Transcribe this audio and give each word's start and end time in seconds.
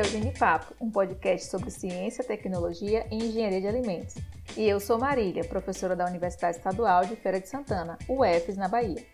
é 0.00 0.02
o 0.02 0.08
Genipapo, 0.08 0.74
um 0.80 0.90
podcast 0.90 1.46
sobre 1.50 1.70
ciência, 1.70 2.24
tecnologia 2.24 3.06
e 3.10 3.16
engenharia 3.16 3.60
de 3.60 3.66
alimentos. 3.66 4.14
E 4.56 4.66
eu 4.66 4.80
sou 4.80 4.98
Marília, 4.98 5.44
professora 5.44 5.94
da 5.94 6.06
Universidade 6.06 6.56
Estadual 6.56 7.04
de 7.04 7.16
Feira 7.16 7.38
de 7.38 7.46
Santana, 7.46 7.98
UFES, 8.08 8.56
na 8.56 8.66
Bahia. 8.66 9.04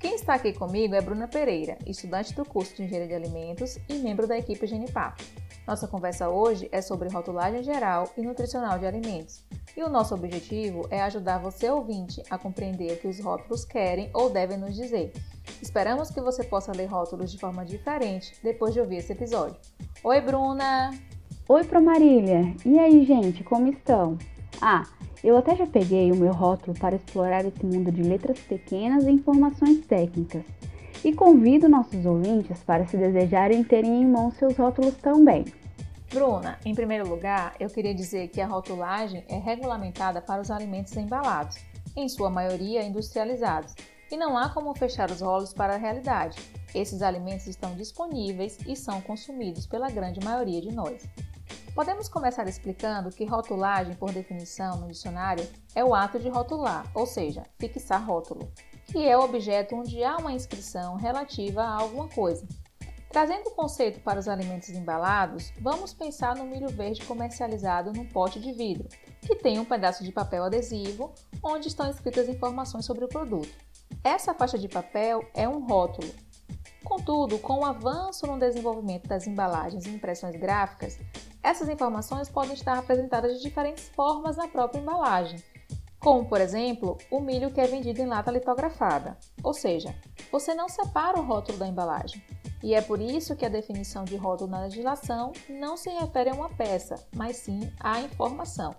Quem 0.00 0.16
está 0.16 0.34
aqui 0.34 0.52
comigo 0.52 0.96
é 0.96 1.00
Bruna 1.00 1.28
Pereira, 1.28 1.78
estudante 1.86 2.34
do 2.34 2.44
curso 2.44 2.74
de 2.74 2.82
Engenharia 2.82 3.06
de 3.06 3.14
Alimentos 3.14 3.78
e 3.88 3.94
membro 3.94 4.26
da 4.26 4.36
equipe 4.36 4.66
Genipapo. 4.66 5.22
Nossa 5.66 5.86
conversa 5.86 6.28
hoje 6.28 6.68
é 6.72 6.82
sobre 6.82 7.08
rotulagem 7.08 7.62
geral 7.62 8.10
e 8.16 8.22
nutricional 8.22 8.78
de 8.80 8.86
alimentos. 8.86 9.44
E 9.76 9.82
o 9.82 9.88
nosso 9.88 10.12
objetivo 10.12 10.86
é 10.90 11.00
ajudar 11.02 11.38
você, 11.38 11.70
ouvinte, 11.70 12.20
a 12.28 12.36
compreender 12.36 12.92
o 12.92 12.96
que 12.98 13.06
os 13.06 13.20
rótulos 13.20 13.64
querem 13.64 14.10
ou 14.12 14.28
devem 14.28 14.58
nos 14.58 14.74
dizer. 14.74 15.12
Esperamos 15.62 16.10
que 16.10 16.20
você 16.20 16.42
possa 16.42 16.72
ler 16.72 16.86
rótulos 16.86 17.30
de 17.30 17.38
forma 17.38 17.64
diferente 17.64 18.34
depois 18.42 18.74
de 18.74 18.80
ouvir 18.80 18.96
esse 18.96 19.12
episódio. 19.12 19.56
Oi, 20.02 20.20
Bruna! 20.20 20.90
Oi, 21.48 21.64
Pro 21.64 21.80
Marília! 21.80 22.54
E 22.66 22.78
aí, 22.78 23.04
gente, 23.04 23.44
como 23.44 23.68
estão? 23.68 24.18
Ah, 24.60 24.84
eu 25.22 25.36
até 25.36 25.54
já 25.54 25.66
peguei 25.66 26.10
o 26.10 26.16
meu 26.16 26.32
rótulo 26.32 26.76
para 26.76 26.96
explorar 26.96 27.44
esse 27.44 27.64
mundo 27.64 27.92
de 27.92 28.02
letras 28.02 28.40
pequenas 28.40 29.04
e 29.04 29.10
informações 29.12 29.86
técnicas. 29.86 30.42
E 31.04 31.12
convido 31.12 31.68
nossos 31.68 32.04
ouvintes 32.04 32.62
para, 32.62 32.86
se 32.86 32.96
desejarem, 32.96 33.64
terem 33.64 34.02
em 34.02 34.06
mão 34.06 34.30
seus 34.32 34.56
rótulos 34.56 34.94
também. 34.96 35.44
Bruna, 36.12 36.58
em 36.62 36.74
primeiro 36.74 37.08
lugar, 37.08 37.54
eu 37.58 37.70
queria 37.70 37.94
dizer 37.94 38.28
que 38.28 38.40
a 38.40 38.46
rotulagem 38.46 39.24
é 39.30 39.38
regulamentada 39.38 40.20
para 40.20 40.42
os 40.42 40.50
alimentos 40.50 40.94
embalados, 40.94 41.56
em 41.96 42.06
sua 42.06 42.28
maioria 42.28 42.82
industrializados, 42.82 43.74
e 44.10 44.16
não 44.18 44.36
há 44.36 44.50
como 44.50 44.74
fechar 44.74 45.10
os 45.10 45.22
rolos 45.22 45.54
para 45.54 45.74
a 45.74 45.78
realidade. 45.78 46.36
Esses 46.74 47.00
alimentos 47.00 47.46
estão 47.46 47.74
disponíveis 47.74 48.58
e 48.66 48.76
são 48.76 49.00
consumidos 49.00 49.66
pela 49.66 49.88
grande 49.88 50.22
maioria 50.22 50.60
de 50.60 50.70
nós. 50.70 51.02
Podemos 51.74 52.10
começar 52.10 52.46
explicando 52.46 53.08
que 53.08 53.24
rotulagem, 53.24 53.94
por 53.94 54.12
definição 54.12 54.80
no 54.80 54.88
dicionário, 54.88 55.48
é 55.74 55.82
o 55.82 55.94
ato 55.94 56.18
de 56.18 56.28
rotular, 56.28 56.84
ou 56.94 57.06
seja, 57.06 57.44
fixar 57.58 58.06
rótulo, 58.06 58.52
que 58.84 59.02
é 59.08 59.16
o 59.16 59.22
objeto 59.22 59.76
onde 59.76 60.04
há 60.04 60.18
uma 60.18 60.32
inscrição 60.32 60.96
relativa 60.96 61.62
a 61.62 61.80
alguma 61.80 62.06
coisa. 62.08 62.46
Trazendo 63.12 63.48
o 63.48 63.54
conceito 63.54 64.00
para 64.00 64.18
os 64.18 64.26
alimentos 64.26 64.70
embalados, 64.70 65.52
vamos 65.60 65.92
pensar 65.92 66.34
no 66.34 66.46
milho 66.46 66.70
verde 66.70 67.04
comercializado 67.04 67.92
num 67.92 68.06
pote 68.06 68.40
de 68.40 68.52
vidro, 68.52 68.88
que 69.20 69.36
tem 69.36 69.58
um 69.58 69.66
pedaço 69.66 70.02
de 70.02 70.10
papel 70.10 70.44
adesivo 70.44 71.12
onde 71.42 71.68
estão 71.68 71.90
escritas 71.90 72.26
informações 72.26 72.86
sobre 72.86 73.04
o 73.04 73.08
produto. 73.08 73.54
Essa 74.02 74.32
faixa 74.32 74.58
de 74.58 74.66
papel 74.66 75.22
é 75.34 75.46
um 75.46 75.62
rótulo. 75.66 76.10
Contudo, 76.82 77.38
com 77.38 77.60
o 77.60 77.66
avanço 77.66 78.26
no 78.26 78.38
desenvolvimento 78.38 79.06
das 79.06 79.26
embalagens 79.26 79.84
e 79.84 79.90
impressões 79.90 80.34
gráficas, 80.36 80.98
essas 81.42 81.68
informações 81.68 82.30
podem 82.30 82.54
estar 82.54 82.78
apresentadas 82.78 83.36
de 83.36 83.42
diferentes 83.42 83.90
formas 83.90 84.38
na 84.38 84.48
própria 84.48 84.80
embalagem, 84.80 85.38
como, 86.00 86.24
por 86.24 86.40
exemplo, 86.40 86.96
o 87.10 87.20
milho 87.20 87.50
que 87.50 87.60
é 87.60 87.66
vendido 87.66 88.00
em 88.00 88.06
lata 88.06 88.30
litografada, 88.30 89.18
ou 89.42 89.52
seja, 89.52 89.94
você 90.32 90.54
não 90.54 90.66
separa 90.66 91.20
o 91.20 91.22
rótulo 91.22 91.58
da 91.58 91.68
embalagem. 91.68 92.22
E 92.62 92.74
é 92.74 92.80
por 92.80 93.00
isso 93.00 93.34
que 93.34 93.44
a 93.44 93.48
definição 93.48 94.04
de 94.04 94.16
rótulo 94.16 94.50
na 94.50 94.60
legislação 94.60 95.32
não 95.48 95.76
se 95.76 95.90
refere 95.90 96.30
a 96.30 96.34
uma 96.34 96.48
peça, 96.48 96.94
mas 97.14 97.36
sim 97.36 97.60
à 97.80 98.00
informação. 98.00 98.74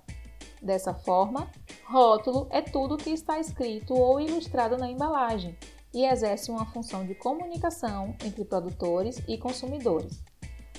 Dessa 0.61 0.93
forma, 0.93 1.51
rótulo 1.85 2.47
é 2.49 2.61
tudo 2.61 2.95
que 2.95 3.09
está 3.09 3.37
escrito 3.39 3.93
ou 3.93 4.21
ilustrado 4.21 4.77
na 4.77 4.89
embalagem 4.89 5.57
e 5.93 6.05
exerce 6.05 6.49
uma 6.49 6.65
função 6.65 7.05
de 7.05 7.13
comunicação 7.13 8.15
entre 8.23 8.45
produtores 8.45 9.21
e 9.27 9.37
consumidores. 9.37 10.23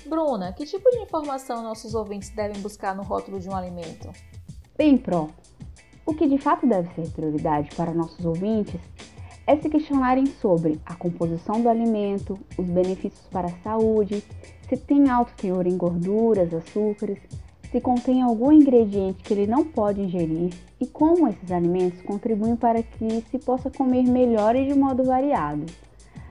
Bruna, 0.06 0.52
que 0.52 0.64
tipo 0.64 0.90
de 0.90 0.98
informação 0.98 1.62
nossos 1.62 1.94
ouvintes 1.94 2.30
devem 2.30 2.60
buscar 2.62 2.94
no 2.94 3.02
rótulo 3.02 3.38
de 3.38 3.48
um 3.48 3.54
alimento? 3.54 4.10
Bem, 4.76 4.96
Pro, 4.96 5.30
o 6.06 6.14
que 6.14 6.26
de 6.26 6.38
fato 6.38 6.66
deve 6.66 6.92
ser 6.94 7.10
prioridade 7.12 7.74
para 7.76 7.94
nossos 7.94 8.24
ouvintes 8.24 8.80
é 9.46 9.56
se 9.56 9.68
questionarem 9.68 10.26
sobre 10.26 10.80
a 10.86 10.94
composição 10.94 11.60
do 11.60 11.68
alimento, 11.68 12.38
os 12.56 12.66
benefícios 12.66 13.26
para 13.30 13.48
a 13.48 13.62
saúde, 13.62 14.24
se 14.68 14.76
tem 14.76 15.10
alto 15.10 15.32
teor 15.36 15.66
em 15.66 15.76
gorduras, 15.76 16.52
açúcares, 16.54 17.18
se 17.70 17.80
contém 17.80 18.22
algum 18.22 18.52
ingrediente 18.52 19.22
que 19.22 19.34
ele 19.34 19.46
não 19.46 19.64
pode 19.64 20.00
ingerir 20.00 20.54
e 20.80 20.86
como 20.86 21.28
esses 21.28 21.50
alimentos 21.50 22.00
contribuem 22.02 22.56
para 22.56 22.82
que 22.82 23.22
se 23.30 23.38
possa 23.38 23.70
comer 23.70 24.04
melhor 24.04 24.54
e 24.54 24.68
de 24.68 24.78
modo 24.78 25.04
variado. 25.04 25.66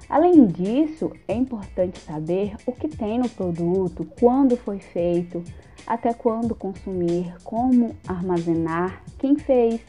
Além 0.09 0.45
disso, 0.45 1.11
é 1.27 1.33
importante 1.33 1.99
saber 1.99 2.55
o 2.65 2.71
que 2.71 2.87
tem 2.87 3.19
no 3.19 3.27
produto, 3.27 4.07
quando 4.19 4.55
foi 4.55 4.79
feito, 4.79 5.43
até 5.87 6.13
quando 6.13 6.55
consumir, 6.55 7.33
como 7.43 7.95
armazenar, 8.07 9.03
quem 9.17 9.35
fez, 9.35 9.81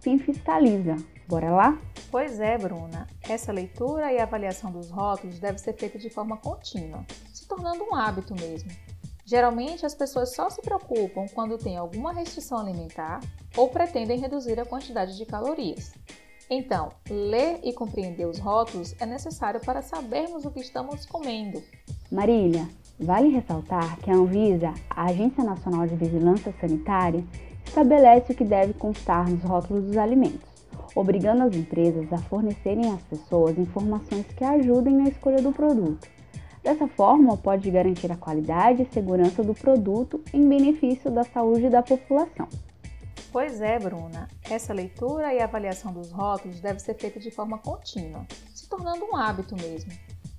quem 0.00 0.18
fiscaliza. 0.18 0.96
Bora 1.30 1.48
lá? 1.48 1.78
Pois 2.10 2.40
é, 2.40 2.58
Bruna. 2.58 3.06
Essa 3.22 3.52
leitura 3.52 4.12
e 4.12 4.18
avaliação 4.18 4.72
dos 4.72 4.90
rótulos 4.90 5.38
deve 5.38 5.58
ser 5.58 5.74
feita 5.74 5.96
de 5.96 6.10
forma 6.10 6.36
contínua, 6.36 7.06
se 7.32 7.46
tornando 7.46 7.84
um 7.84 7.94
hábito 7.94 8.34
mesmo. 8.34 8.68
Geralmente, 9.24 9.86
as 9.86 9.94
pessoas 9.94 10.34
só 10.34 10.50
se 10.50 10.60
preocupam 10.60 11.26
quando 11.32 11.56
tem 11.56 11.76
alguma 11.76 12.12
restrição 12.12 12.58
alimentar 12.58 13.20
ou 13.56 13.68
pretendem 13.68 14.18
reduzir 14.18 14.58
a 14.58 14.64
quantidade 14.64 15.16
de 15.16 15.24
calorias. 15.24 15.92
Então, 16.50 16.88
ler 17.08 17.60
e 17.62 17.72
compreender 17.72 18.26
os 18.26 18.40
rótulos 18.40 18.96
é 18.98 19.06
necessário 19.06 19.60
para 19.60 19.82
sabermos 19.82 20.44
o 20.44 20.50
que 20.50 20.58
estamos 20.58 21.06
comendo. 21.06 21.62
Marília, 22.10 22.68
vale 22.98 23.28
ressaltar 23.28 24.00
que 24.00 24.10
a 24.10 24.14
Anvisa, 24.14 24.74
a 24.90 25.04
Agência 25.04 25.44
Nacional 25.44 25.86
de 25.86 25.94
Vigilância 25.94 26.52
Sanitária, 26.60 27.24
estabelece 27.64 28.32
o 28.32 28.34
que 28.34 28.44
deve 28.44 28.72
constar 28.74 29.30
nos 29.30 29.44
rótulos 29.44 29.84
dos 29.84 29.96
alimentos, 29.96 30.49
obrigando 30.94 31.44
as 31.44 31.54
empresas 31.54 32.12
a 32.12 32.18
fornecerem 32.18 32.92
às 32.92 33.02
pessoas 33.02 33.58
informações 33.58 34.26
que 34.36 34.44
ajudem 34.44 34.96
na 34.96 35.08
escolha 35.08 35.42
do 35.42 35.52
produto. 35.52 36.08
Dessa 36.62 36.86
forma, 36.86 37.36
pode 37.36 37.70
garantir 37.70 38.12
a 38.12 38.16
qualidade 38.16 38.82
e 38.82 38.92
segurança 38.92 39.42
do 39.42 39.54
produto 39.54 40.22
em 40.32 40.46
benefício 40.46 41.10
da 41.10 41.24
saúde 41.24 41.70
da 41.70 41.82
população. 41.82 42.48
Pois 43.32 43.60
é, 43.60 43.78
Bruna. 43.78 44.28
Essa 44.48 44.74
leitura 44.74 45.32
e 45.32 45.40
avaliação 45.40 45.92
dos 45.92 46.10
rótulos 46.10 46.60
deve 46.60 46.80
ser 46.80 46.94
feita 46.94 47.18
de 47.18 47.30
forma 47.30 47.58
contínua, 47.58 48.26
se 48.54 48.68
tornando 48.68 49.04
um 49.04 49.16
hábito 49.16 49.54
mesmo. 49.56 49.90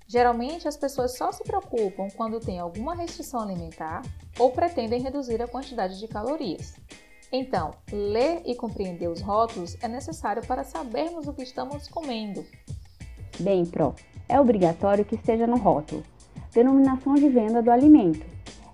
Geralmente, 0.07 0.67
as 0.67 0.75
pessoas 0.75 1.15
só 1.17 1.31
se 1.31 1.41
preocupam 1.41 2.09
quando 2.17 2.39
tem 2.39 2.59
alguma 2.59 2.93
restrição 2.93 3.39
alimentar 3.39 4.01
ou 4.37 4.51
pretendem 4.51 5.01
reduzir 5.01 5.41
a 5.41 5.47
quantidade 5.47 5.97
de 5.97 6.07
calorias. 6.07 6.75
Então, 7.31 7.71
ler 7.89 8.41
e 8.45 8.53
compreender 8.55 9.07
os 9.07 9.21
rótulos 9.21 9.77
é 9.81 9.87
necessário 9.87 10.45
para 10.45 10.65
sabermos 10.65 11.27
o 11.27 11.33
que 11.33 11.43
estamos 11.43 11.87
comendo. 11.87 12.43
Bem, 13.39 13.65
Pro, 13.65 13.95
é 14.27 14.37
obrigatório 14.37 15.05
que 15.05 15.15
esteja 15.15 15.47
no 15.47 15.55
rótulo. 15.55 16.03
Denominação 16.53 17.15
de 17.15 17.29
venda 17.29 17.61
do 17.61 17.71
alimento, 17.71 18.25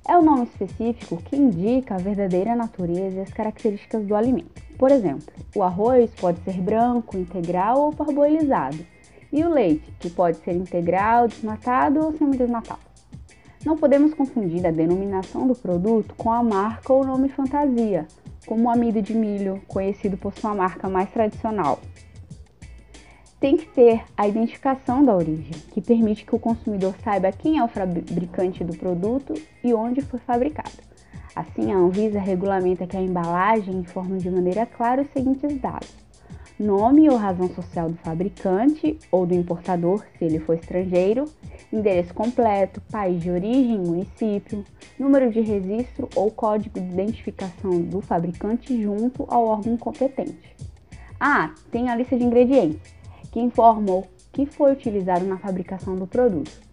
é 0.08 0.18
o 0.18 0.24
nome 0.24 0.46
específico 0.46 1.18
que 1.18 1.36
indica 1.36 1.96
a 1.96 2.00
verdadeira 2.00 2.56
natureza 2.56 3.18
e 3.18 3.22
as 3.22 3.30
características 3.30 4.08
do 4.08 4.16
alimento. 4.16 4.64
Por 4.76 4.90
exemplo, 4.90 5.32
o 5.56 5.62
arroz 5.62 6.10
pode 6.20 6.40
ser 6.44 6.60
branco, 6.60 7.18
integral 7.18 7.80
ou 7.82 7.94
parboilizado, 7.94 8.78
e 9.32 9.44
o 9.44 9.50
leite, 9.50 9.92
que 10.00 10.10
pode 10.10 10.38
ser 10.38 10.56
integral, 10.56 11.28
desnatado 11.28 12.00
ou 12.00 12.18
semidesnatado. 12.18 12.80
Não 13.64 13.78
podemos 13.78 14.14
confundir 14.14 14.66
a 14.66 14.72
denominação 14.72 15.46
do 15.46 15.54
produto 15.54 16.16
com 16.16 16.32
a 16.32 16.42
marca 16.42 16.94
ou 16.94 17.06
nome 17.06 17.28
fantasia, 17.28 18.08
como 18.48 18.64
o 18.64 18.72
amido 18.72 19.02
de 19.02 19.14
milho, 19.14 19.62
conhecido 19.68 20.18
por 20.18 20.34
sua 20.34 20.56
marca 20.56 20.90
mais 20.90 21.12
tradicional, 21.12 21.80
tem 23.40 23.56
que 23.56 23.68
ter 23.68 24.04
a 24.16 24.28
identificação 24.28 25.06
da 25.06 25.16
origem, 25.16 25.54
que 25.72 25.82
permite 25.82 26.26
que 26.26 26.36
o 26.36 26.40
consumidor 26.40 26.96
saiba 27.04 27.32
quem 27.32 27.60
é 27.60 27.64
o 27.64 27.68
fabricante 27.68 28.64
do 28.64 28.76
produto 28.76 29.34
e 29.64 29.74
onde 29.74 30.02
foi 30.02 30.20
fabricado. 30.20 30.88
Assim, 31.36 31.72
a 31.72 31.78
Anvisa 31.78 32.20
regulamenta 32.20 32.88
que 32.88 32.98
a 32.98 33.02
embalagem 33.02 33.76
informe 33.76 34.18
de 34.18 34.32
maneira 34.32 34.66
clara 34.66 35.04
os 35.04 35.10
seguintes 35.12 35.62
dados: 35.62 35.94
nome 36.60 37.10
ou 37.10 37.16
razão 37.16 37.48
social 37.50 37.90
do 37.90 37.98
fabricante 37.98 38.98
ou 39.12 39.26
do 39.26 39.34
importador, 39.34 40.04
se 40.18 40.26
ele 40.26 40.40
for 40.40 40.56
estrangeiro, 40.56 41.26
endereço 41.72 42.14
completo, 42.14 42.82
país 42.92 43.22
de 43.22 43.30
origem, 43.30 43.78
município, 43.78 44.64
número 44.98 45.32
de 45.32 45.42
registro 45.42 46.10
ou 46.16 46.32
código 46.32 46.80
de 46.80 46.88
identificação 46.88 47.82
do 47.82 48.02
fabricante 48.02 48.82
junto 48.82 49.26
ao 49.28 49.46
órgão 49.46 49.78
competente. 49.78 50.56
Ah, 51.20 51.54
tem 51.72 51.90
a 51.90 51.96
lista 51.96 52.18
de 52.18 52.24
ingredientes 52.24 52.96
que 53.32 53.40
informa 53.40 53.92
o 53.92 54.08
que 54.32 54.46
foi 54.46 54.72
utilizado 54.72 55.26
na 55.26 55.38
fabricação 55.38 55.96
do 55.96 56.08
produto. 56.08 56.68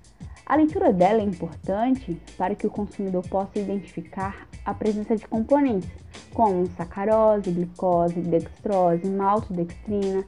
A 0.47 0.57
leitura 0.57 0.93
dela 0.93 1.21
é 1.21 1.25
importante 1.25 2.21
para 2.37 2.55
que 2.55 2.67
o 2.67 2.71
consumidor 2.71 3.27
possa 3.29 3.59
identificar 3.59 4.47
a 4.65 4.75
presença 4.75 5.17
de 5.17 5.27
componentes, 5.27 5.91
como 6.33 6.67
sacarose, 6.77 7.51
glicose, 7.51 8.21
dextrose, 8.21 9.09
maltodextrina, 9.09 10.25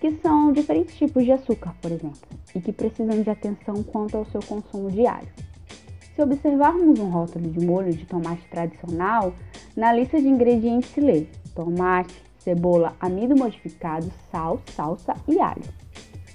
que 0.00 0.16
são 0.18 0.52
diferentes 0.52 0.96
tipos 0.96 1.24
de 1.24 1.32
açúcar, 1.32 1.74
por 1.82 1.92
exemplo, 1.92 2.20
e 2.54 2.60
que 2.60 2.72
precisam 2.72 3.22
de 3.22 3.28
atenção 3.28 3.82
quanto 3.82 4.16
ao 4.16 4.24
seu 4.26 4.40
consumo 4.42 4.90
diário. 4.90 5.28
Se 6.14 6.20
Se 6.20 6.24
observarmos 6.24 7.00
um 7.00 7.08
rótulo 7.08 7.48
de 7.48 7.64
molho 7.64 7.94
de 7.94 8.04
tomate 8.04 8.46
tradicional, 8.50 9.32
na 9.74 9.90
lista 9.90 10.20
de 10.20 10.28
ingredientes 10.28 10.90
se 10.90 11.00
lê 11.00 11.26
tomate, 11.54 12.22
cebola, 12.40 12.94
amido 13.00 13.34
modificado, 13.34 14.12
sal, 14.30 14.60
salsa 14.76 15.14
e 15.26 15.40
alho. 15.40 15.64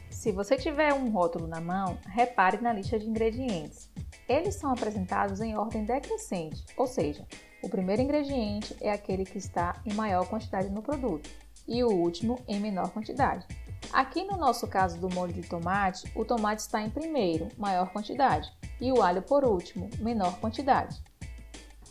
Se 0.10 0.32
você 0.32 0.56
tiver 0.56 0.92
um 0.92 1.12
rótulo 1.12 1.46
na 1.46 1.62
mão, 1.62 2.00
repare 2.08 2.60
na 2.60 2.74
lista 2.74 2.98
de 2.98 3.08
ingredientes. 3.08 3.92
Eles 4.28 4.56
são 4.56 4.72
apresentados 4.72 5.40
em 5.40 5.56
ordem 5.56 5.86
decrescente, 5.86 6.66
ou 6.76 6.88
seja, 6.88 7.24
o 7.66 7.70
primeiro 7.70 8.04
ingrediente 8.04 8.78
é 8.80 8.92
aquele 8.92 9.26
que 9.26 9.40
está 9.40 9.82
em 9.84 9.94
maior 9.96 10.28
quantidade 10.28 10.70
no 10.70 10.84
produto 10.84 11.28
e 11.68 11.84
o 11.84 11.90
último 11.90 12.40
em 12.48 12.60
menor 12.60 12.92
quantidade. 12.92 13.44
Aqui 13.92 14.24
no 14.24 14.38
nosso 14.38 14.68
caso 14.68 15.00
do 15.00 15.10
molho 15.10 15.34
de 15.34 15.42
tomate, 15.42 16.10
o 16.16 16.24
tomate 16.24 16.62
está 16.62 16.84
em 16.84 16.92
primeiro, 16.92 17.48
maior 17.58 17.92
quantidade, 17.92 18.54
e 18.80 18.92
o 18.92 19.02
alho 19.02 19.24
por 19.24 19.44
último, 19.44 19.90
menor 20.00 20.40
quantidade. 20.40 21.02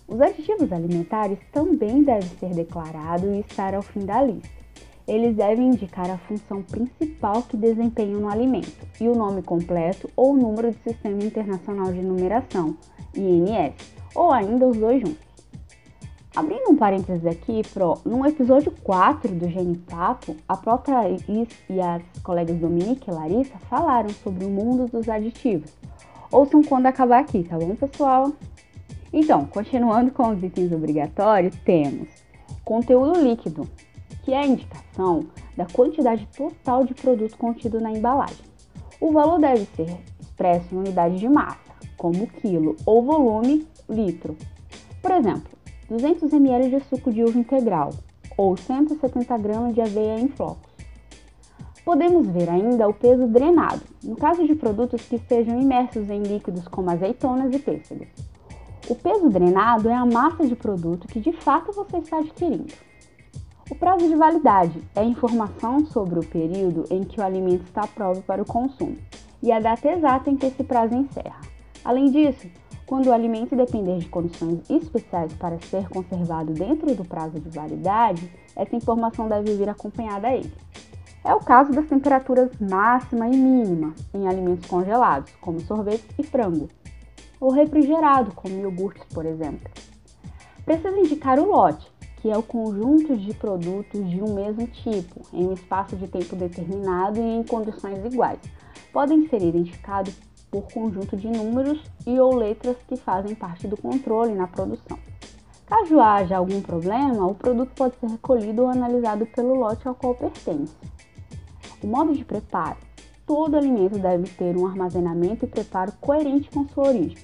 Os 0.06 0.21
aditivos 0.21 0.73
alimentares 0.73 1.38
também 1.50 2.05
devem 2.05 2.29
ser 2.38 2.55
declarados 2.55 3.29
e 3.35 3.41
estar 3.41 3.75
ao 3.75 3.82
fim 3.82 4.06
da 4.06 4.23
lista. 4.23 4.49
Eles 5.09 5.35
devem 5.35 5.71
indicar 5.71 6.09
a 6.09 6.19
função 6.19 6.62
principal 6.62 7.43
que 7.43 7.56
desempenham 7.56 8.21
no 8.21 8.29
alimento 8.29 8.87
e 9.00 9.09
o 9.09 9.15
nome 9.15 9.43
completo 9.43 10.09
ou 10.15 10.35
o 10.35 10.37
número 10.37 10.71
do 10.71 10.82
Sistema 10.85 11.21
Internacional 11.21 11.93
de 11.93 12.00
Numeração, 12.00 12.76
INS, 13.15 13.75
ou 14.15 14.31
ainda 14.31 14.69
os 14.69 14.76
dois 14.76 15.00
juntos. 15.00 15.34
Abrindo 16.37 16.69
um 16.69 16.77
parênteses 16.77 17.25
aqui, 17.25 17.63
Pro, 17.73 18.01
no 18.05 18.27
episódio 18.27 18.73
4 18.83 19.33
do 19.33 19.49
Gene 19.49 19.79
Papo, 19.79 20.35
a 20.49 20.57
própria 20.57 21.03
Thaís 21.03 21.49
e 21.71 21.81
as 21.81 22.03
colegas 22.25 22.59
Dominique 22.59 23.09
e 23.09 23.15
Larissa 23.15 23.57
falaram 23.71 24.11
sobre 24.11 24.45
o 24.45 24.51
mundo 24.51 24.91
dos 24.91 25.09
aditivos. 25.09 25.73
Ouçam 26.33 26.61
quando 26.65 26.87
acabar 26.87 27.21
aqui, 27.21 27.45
tá 27.45 27.57
bom, 27.57 27.77
pessoal? 27.77 28.33
Então, 29.13 29.47
continuando 29.47 30.11
com 30.11 30.31
os 30.31 30.43
itens 30.43 30.73
obrigatórios, 30.73 31.55
temos 31.65 32.09
conteúdo 32.65 33.21
líquido, 33.21 33.71
que 34.25 34.33
é 34.33 34.39
a 34.39 34.47
indicação 34.47 35.27
da 35.57 35.67
quantidade 35.67 36.29
total 36.37 36.85
de 36.85 36.95
produto 36.95 37.39
contido 37.39 37.81
na 37.81 37.93
embalagem. 37.93 38.45
O 39.01 39.13
valor 39.13 39.39
deve 39.39 39.67
ser 39.77 40.01
expresso 40.21 40.75
em 40.75 40.79
unidade 40.79 41.17
de 41.17 41.29
massa, 41.29 41.61
como 41.97 42.27
quilo, 42.27 42.75
ou 42.85 43.05
volume, 43.05 43.69
litro. 43.89 44.37
Por 45.01 45.13
exemplo, 45.13 45.55
200 45.89 46.33
ml 46.33 46.71
de 46.71 46.81
suco 46.85 47.13
de 47.13 47.23
uva 47.23 47.39
integral 47.39 47.91
ou 48.37 48.57
170 48.57 49.39
gramas 49.39 49.75
de 49.75 49.81
aveia 49.81 50.19
em 50.19 50.29
flocos. 50.29 50.73
Podemos 51.85 52.27
ver 52.27 52.49
ainda 52.49 52.89
o 52.89 52.95
peso 52.95 53.27
drenado, 53.27 53.83
no 54.03 54.17
caso 54.17 54.47
de 54.47 54.55
produtos 54.55 55.03
que 55.03 55.17
estejam 55.17 55.61
imersos 55.61 56.09
em 56.09 56.23
líquidos 56.23 56.67
como 56.69 56.91
azeitonas 56.91 57.55
e 57.55 57.59
pêssegos. 57.59 58.09
O 58.89 58.95
peso 58.95 59.29
drenado 59.29 59.89
é 59.89 59.95
a 59.95 60.07
massa 60.07 60.47
de 60.47 60.57
produto 60.57 61.07
que 61.07 61.21
de 61.21 61.33
fato 61.33 61.73
você 61.73 61.99
está 61.99 62.19
adquirindo. 62.19 62.73
O 63.71 63.75
prazo 63.75 64.07
de 64.09 64.15
validade 64.15 64.79
é 64.95 65.01
a 65.01 65.05
informação 65.05 65.87
sobre 65.87 66.19
o 66.19 66.27
período 66.27 66.85
em 66.91 67.03
que 67.03 67.21
o 67.21 67.25
alimento 67.25 67.65
está 67.65 67.87
pronto 67.87 68.21
para 68.23 68.43
o 68.43 68.47
consumo 68.47 68.97
e 69.43 69.51
a 69.53 69.61
data 69.61 69.91
exata 69.91 70.31
em 70.31 70.37
que 70.37 70.47
esse 70.47 70.65
prazo 70.65 70.95
encerra. 70.95 71.41
Além 71.85 72.11
disso, 72.11 72.47
quando 72.94 73.08
o 73.08 73.12
alimento 73.12 73.56
depender 73.56 73.99
de 73.99 74.08
condições 74.08 74.70
especiais 74.70 75.32
para 75.32 75.61
ser 75.62 75.88
conservado 75.88 76.52
dentro 76.52 76.94
do 76.94 77.05
prazo 77.05 77.41
de 77.41 77.49
validade, 77.49 78.31
essa 78.55 78.76
informação 78.76 79.29
deve 79.29 79.52
vir 79.56 79.69
acompanhada 79.69 80.29
a 80.29 80.37
ele. 80.37 80.52
É 81.25 81.35
o 81.35 81.41
caso 81.41 81.73
das 81.73 81.88
temperaturas 81.88 82.52
máxima 82.61 83.26
e 83.26 83.37
mínima 83.37 83.93
em 84.14 84.29
alimentos 84.29 84.70
congelados, 84.70 85.32
como 85.41 85.58
sorvete 85.62 86.05
e 86.17 86.23
frango, 86.23 86.69
ou 87.41 87.50
refrigerado, 87.50 88.32
como 88.32 88.61
iogurtes, 88.61 89.02
por 89.12 89.26
exemplo. 89.26 89.69
Precisa 90.64 90.97
indicar 90.97 91.40
o 91.40 91.50
lote, 91.50 91.90
que 92.19 92.31
é 92.31 92.38
o 92.38 92.44
conjunto 92.44 93.17
de 93.17 93.35
produtos 93.35 94.08
de 94.08 94.23
um 94.23 94.35
mesmo 94.35 94.69
tipo, 94.69 95.20
em 95.32 95.49
um 95.49 95.52
espaço 95.52 95.97
de 95.97 96.06
tempo 96.06 96.37
determinado 96.37 97.19
e 97.19 97.38
em 97.38 97.43
condições 97.43 98.05
iguais. 98.05 98.38
Podem 98.93 99.29
ser 99.29 99.43
identificados 99.43 100.14
por 100.55 100.73
conjunto 100.73 101.17
de 101.17 101.27
números 101.27 101.83
e 102.06 102.21
ou 102.21 102.33
letras 102.33 102.77
que 102.87 102.97
fazem 102.97 103.35
parte 103.35 103.67
do 103.67 103.77
controle 103.77 104.35
na 104.35 104.47
produção. 104.47 104.97
Caso 105.67 105.99
haja 105.99 106.37
algum 106.37 106.61
problema, 106.61 107.27
o 107.27 107.35
produto 107.35 107.73
pode 107.75 107.97
ser 107.97 108.06
recolhido 108.06 108.62
ou 108.62 108.69
analisado 108.69 109.27
pelo 109.27 109.56
lote 109.56 109.89
ao 109.89 109.97
qual 109.97 110.15
pertence. 110.15 110.73
O 111.83 111.89
modo 111.89 112.12
de 112.12 112.25
preparo. 112.25 112.77
Todo 113.27 113.56
alimento 113.56 113.99
deve 113.99 114.29
ter 114.29 114.56
um 114.56 114.65
armazenamento 114.65 115.45
e 115.45 115.49
preparo 115.49 115.91
coerente 116.01 116.49
com 116.51 116.69
sua 116.69 116.87
origem. 116.87 117.19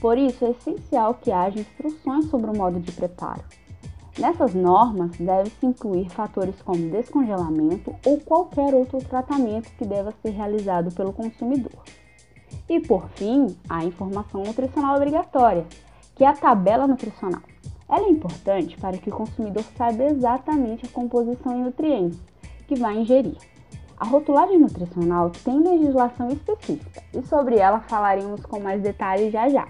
Por 0.00 0.16
isso, 0.16 0.42
é 0.42 0.52
essencial 0.52 1.12
que 1.16 1.30
haja 1.30 1.60
instruções 1.60 2.30
sobre 2.30 2.50
o 2.50 2.56
modo 2.56 2.80
de 2.80 2.90
preparo. 2.90 3.42
Nessas 4.18 4.54
normas, 4.54 5.10
deve-se 5.18 5.66
incluir 5.66 6.08
fatores 6.08 6.54
como 6.62 6.90
descongelamento 6.90 7.94
ou 8.06 8.18
qualquer 8.20 8.74
outro 8.74 8.98
tratamento 8.98 9.70
que 9.76 9.84
deva 9.84 10.14
ser 10.22 10.30
realizado 10.30 10.90
pelo 10.94 11.12
consumidor. 11.12 11.82
E 12.72 12.80
por 12.80 13.06
fim, 13.10 13.54
a 13.68 13.84
informação 13.84 14.42
nutricional 14.42 14.96
obrigatória, 14.96 15.66
que 16.14 16.24
é 16.24 16.26
a 16.26 16.32
tabela 16.32 16.86
nutricional. 16.86 17.42
Ela 17.86 18.06
é 18.06 18.08
importante 18.08 18.78
para 18.78 18.96
que 18.96 19.10
o 19.10 19.14
consumidor 19.14 19.62
saiba 19.76 20.04
exatamente 20.04 20.86
a 20.86 20.88
composição 20.88 21.54
e 21.54 21.64
nutrientes 21.64 22.18
que 22.66 22.74
vai 22.74 22.96
ingerir. 22.96 23.36
A 23.98 24.06
rotulagem 24.06 24.58
nutricional 24.58 25.30
tem 25.44 25.60
legislação 25.60 26.30
específica 26.30 27.02
e 27.12 27.20
sobre 27.26 27.58
ela 27.58 27.80
falaremos 27.80 28.42
com 28.46 28.58
mais 28.58 28.80
detalhes 28.80 29.30
já 29.30 29.50
já. 29.50 29.68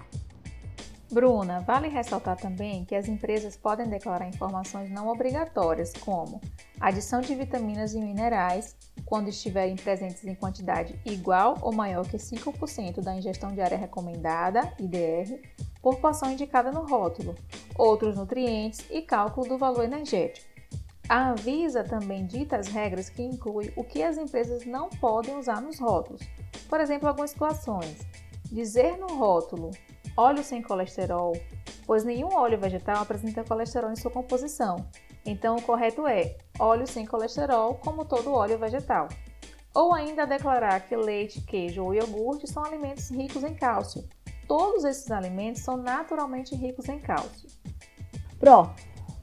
Bruna, 1.13 1.59
vale 1.59 1.87
ressaltar 1.87 2.35
também 2.35 2.83
que 2.85 2.95
as 2.95 3.07
empresas 3.07 3.55
podem 3.55 3.87
declarar 3.87 4.27
informações 4.27 4.89
não 4.89 5.07
obrigatórias, 5.07 5.93
como 5.93 6.41
adição 6.79 7.21
de 7.21 7.35
vitaminas 7.35 7.93
e 7.93 7.99
minerais, 7.99 8.75
quando 9.05 9.29
estiverem 9.29 9.75
presentes 9.75 10.25
em 10.25 10.33
quantidade 10.33 10.99
igual 11.05 11.59
ou 11.61 11.71
maior 11.71 12.07
que 12.07 12.17
5% 12.17 12.99
da 12.99 13.15
ingestão 13.15 13.53
diária 13.53 13.77
recomendada, 13.77 14.73
IDR, 14.79 15.39
por 15.83 15.97
porção 15.97 16.31
indicada 16.31 16.71
no 16.71 16.83
rótulo, 16.83 17.35
outros 17.77 18.15
nutrientes 18.15 18.83
e 18.89 19.03
cálculo 19.03 19.47
do 19.47 19.57
valor 19.57 19.83
energético. 19.83 20.47
A 21.07 21.29
Anvisa 21.29 21.83
também 21.83 22.25
dita 22.25 22.57
as 22.57 22.69
regras 22.69 23.09
que 23.09 23.21
incluem 23.21 23.71
o 23.75 23.83
que 23.83 24.01
as 24.01 24.17
empresas 24.17 24.65
não 24.65 24.89
podem 24.89 25.37
usar 25.37 25.61
nos 25.61 25.77
rótulos. 25.77 26.23
Por 26.67 26.79
exemplo, 26.79 27.07
algumas 27.07 27.29
situações. 27.29 27.99
Dizer 28.45 28.97
no 28.97 29.07
rótulo 29.07 29.71
óleo 30.15 30.43
sem 30.43 30.61
colesterol, 30.61 31.33
pois 31.85 32.03
nenhum 32.03 32.33
óleo 32.33 32.57
vegetal 32.57 33.01
apresenta 33.01 33.43
colesterol 33.43 33.91
em 33.91 33.95
sua 33.95 34.11
composição. 34.11 34.85
Então, 35.25 35.55
o 35.55 35.61
correto 35.61 36.05
é 36.05 36.35
óleo 36.59 36.85
sem 36.85 37.05
colesterol, 37.05 37.75
como 37.75 38.05
todo 38.05 38.33
óleo 38.33 38.57
vegetal. 38.57 39.07
Ou 39.73 39.93
ainda 39.93 40.27
declarar 40.27 40.81
que 40.81 40.95
leite, 40.95 41.41
queijo 41.41 41.83
ou 41.83 41.93
iogurte 41.93 42.47
são 42.47 42.63
alimentos 42.63 43.09
ricos 43.09 43.43
em 43.43 43.55
cálcio. 43.55 44.03
Todos 44.47 44.83
esses 44.83 45.09
alimentos 45.09 45.61
são 45.61 45.77
naturalmente 45.77 46.53
ricos 46.55 46.87
em 46.89 46.99
cálcio. 46.99 47.49
Pro, 48.39 48.69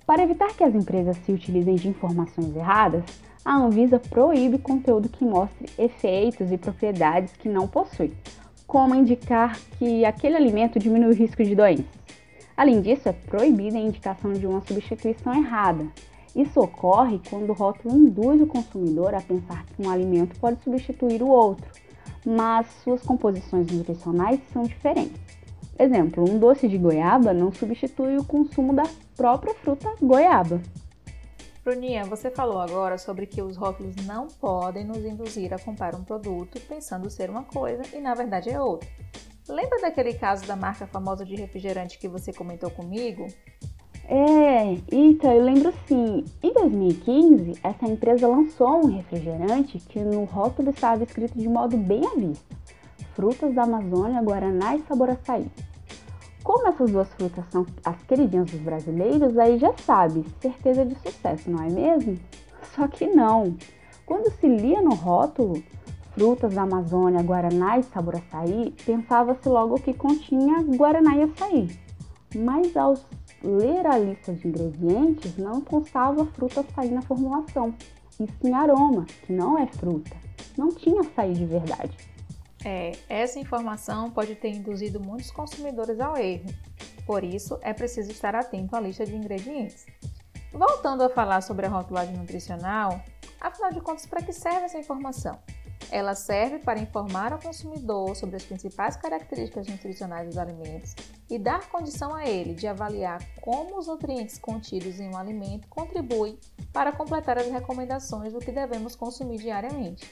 para 0.06 0.22
evitar 0.22 0.52
que 0.56 0.64
as 0.64 0.74
empresas 0.74 1.16
se 1.18 1.30
utilizem 1.30 1.76
de 1.76 1.88
informações 1.88 2.56
erradas, 2.56 3.04
a 3.44 3.56
Anvisa 3.56 3.98
proíbe 3.98 4.58
conteúdo 4.58 5.08
que 5.08 5.24
mostre 5.24 5.70
efeitos 5.78 6.50
e 6.50 6.58
propriedades 6.58 7.32
que 7.36 7.48
não 7.48 7.68
possui, 7.68 8.16
como 8.70 8.94
indicar 8.94 9.58
que 9.76 10.04
aquele 10.04 10.36
alimento 10.36 10.78
diminui 10.78 11.10
o 11.10 11.14
risco 11.14 11.42
de 11.42 11.56
doenças. 11.56 11.84
Além 12.56 12.80
disso, 12.80 13.08
é 13.08 13.12
proibida 13.12 13.76
a 13.76 13.80
indicação 13.80 14.32
de 14.32 14.46
uma 14.46 14.60
substituição 14.60 15.34
errada. 15.34 15.88
Isso 16.36 16.60
ocorre 16.60 17.20
quando 17.28 17.50
o 17.50 17.52
rótulo 17.52 17.96
induz 17.96 18.40
o 18.40 18.46
consumidor 18.46 19.12
a 19.12 19.20
pensar 19.20 19.66
que 19.66 19.84
um 19.84 19.90
alimento 19.90 20.38
pode 20.38 20.62
substituir 20.62 21.20
o 21.20 21.28
outro, 21.28 21.68
mas 22.24 22.68
suas 22.84 23.02
composições 23.02 23.66
nutricionais 23.72 24.38
são 24.52 24.62
diferentes. 24.62 25.20
Exemplo, 25.76 26.24
um 26.30 26.38
doce 26.38 26.68
de 26.68 26.78
goiaba 26.78 27.34
não 27.34 27.50
substitui 27.50 28.18
o 28.18 28.24
consumo 28.24 28.72
da 28.72 28.84
própria 29.16 29.52
fruta 29.52 29.92
goiaba. 30.00 30.62
Bruninha, 31.62 32.04
você 32.04 32.30
falou 32.30 32.58
agora 32.58 32.96
sobre 32.96 33.26
que 33.26 33.42
os 33.42 33.56
rótulos 33.56 33.94
não 34.06 34.28
podem 34.28 34.84
nos 34.84 35.04
induzir 35.04 35.52
a 35.52 35.58
comprar 35.58 35.94
um 35.94 36.02
produto 36.02 36.58
pensando 36.66 37.10
ser 37.10 37.28
uma 37.28 37.44
coisa 37.44 37.82
e 37.94 38.00
na 38.00 38.14
verdade 38.14 38.48
é 38.48 38.60
outra. 38.60 38.88
Lembra 39.46 39.80
daquele 39.80 40.14
caso 40.14 40.46
da 40.46 40.56
marca 40.56 40.86
famosa 40.86 41.24
de 41.24 41.36
refrigerante 41.36 41.98
que 41.98 42.08
você 42.08 42.32
comentou 42.32 42.70
comigo? 42.70 43.26
É, 44.08 44.72
então 44.90 45.32
eu 45.32 45.44
lembro 45.44 45.72
sim. 45.86 46.24
Em 46.42 46.52
2015, 46.52 47.60
essa 47.62 47.86
empresa 47.86 48.26
lançou 48.26 48.84
um 48.84 48.96
refrigerante 48.96 49.78
que 49.78 50.00
no 50.00 50.24
rótulo 50.24 50.70
estava 50.70 51.04
escrito 51.04 51.38
de 51.38 51.48
modo 51.48 51.76
bem 51.76 52.02
à 52.06 52.16
vista: 52.16 52.56
frutas 53.14 53.54
da 53.54 53.64
Amazônia, 53.64 54.22
guaraná 54.22 54.76
e 54.76 54.82
sabor 54.82 55.10
açaí. 55.10 55.46
Como 56.42 56.68
essas 56.68 56.90
duas 56.90 57.08
frutas 57.14 57.44
são 57.50 57.66
as 57.84 58.02
queridinhas 58.04 58.50
dos 58.50 58.60
brasileiros, 58.60 59.36
aí 59.36 59.58
já 59.58 59.72
sabe, 59.76 60.24
certeza 60.40 60.84
de 60.84 60.94
sucesso, 60.96 61.50
não 61.50 61.62
é 61.62 61.68
mesmo? 61.68 62.18
Só 62.74 62.88
que 62.88 63.06
não. 63.06 63.54
Quando 64.06 64.30
se 64.32 64.48
lia 64.48 64.80
no 64.80 64.94
rótulo, 64.94 65.62
frutas 66.12 66.54
da 66.54 66.62
Amazônia, 66.62 67.22
guaraná 67.22 67.78
e 67.78 67.82
sabor 67.82 68.16
açaí, 68.16 68.74
pensava-se 68.84 69.48
logo 69.48 69.80
que 69.80 69.92
continha 69.92 70.62
guaraná 70.62 71.16
e 71.16 71.22
açaí. 71.22 71.78
Mas 72.34 72.76
ao 72.76 72.94
ler 73.42 73.86
a 73.86 73.98
lista 73.98 74.32
de 74.32 74.48
ingredientes, 74.48 75.36
não 75.36 75.60
constava 75.60 76.24
fruta 76.26 76.60
açaí 76.60 76.90
na 76.90 77.02
formulação, 77.02 77.74
e 78.18 78.26
sim 78.40 78.52
aroma, 78.52 79.06
que 79.26 79.32
não 79.32 79.58
é 79.58 79.66
fruta. 79.66 80.16
Não 80.56 80.68
tinha 80.68 81.00
açaí 81.00 81.32
de 81.32 81.44
verdade. 81.44 81.96
É, 82.64 82.92
essa 83.08 83.38
informação 83.38 84.10
pode 84.10 84.34
ter 84.34 84.50
induzido 84.50 85.00
muitos 85.00 85.30
consumidores 85.30 85.98
ao 86.00 86.16
erro. 86.16 86.52
Por 87.06 87.24
isso, 87.24 87.58
é 87.62 87.72
preciso 87.72 88.10
estar 88.10 88.34
atento 88.34 88.76
à 88.76 88.80
lista 88.80 89.04
de 89.04 89.16
ingredientes. 89.16 89.86
Voltando 90.52 91.02
a 91.02 91.08
falar 91.08 91.40
sobre 91.40 91.66
a 91.66 91.68
rotulagem 91.68 92.16
nutricional, 92.16 93.02
afinal 93.40 93.72
de 93.72 93.80
contas, 93.80 94.04
para 94.04 94.22
que 94.22 94.32
serve 94.32 94.66
essa 94.66 94.78
informação? 94.78 95.38
Ela 95.90 96.14
serve 96.14 96.58
para 96.58 96.78
informar 96.78 97.32
ao 97.32 97.38
consumidor 97.38 98.14
sobre 98.14 98.36
as 98.36 98.44
principais 98.44 98.94
características 98.96 99.66
nutricionais 99.66 100.28
dos 100.28 100.38
alimentos 100.38 100.94
e 101.28 101.38
dar 101.38 101.68
condição 101.68 102.14
a 102.14 102.26
ele 102.28 102.54
de 102.54 102.66
avaliar 102.66 103.20
como 103.40 103.78
os 103.78 103.86
nutrientes 103.86 104.38
contidos 104.38 105.00
em 105.00 105.08
um 105.08 105.16
alimento 105.16 105.66
contribuem 105.68 106.38
para 106.72 106.92
completar 106.92 107.38
as 107.38 107.48
recomendações 107.48 108.32
do 108.32 108.38
que 108.38 108.52
devemos 108.52 108.94
consumir 108.94 109.38
diariamente. 109.38 110.08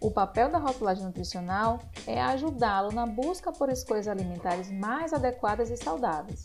O 0.00 0.10
papel 0.10 0.50
da 0.50 0.58
rotulagem 0.58 1.04
nutricional 1.04 1.80
é 2.06 2.20
ajudá-lo 2.20 2.92
na 2.92 3.06
busca 3.06 3.50
por 3.50 3.70
escolhas 3.70 4.06
alimentares 4.06 4.70
mais 4.70 5.12
adequadas 5.12 5.70
e 5.70 5.76
saudáveis. 5.76 6.42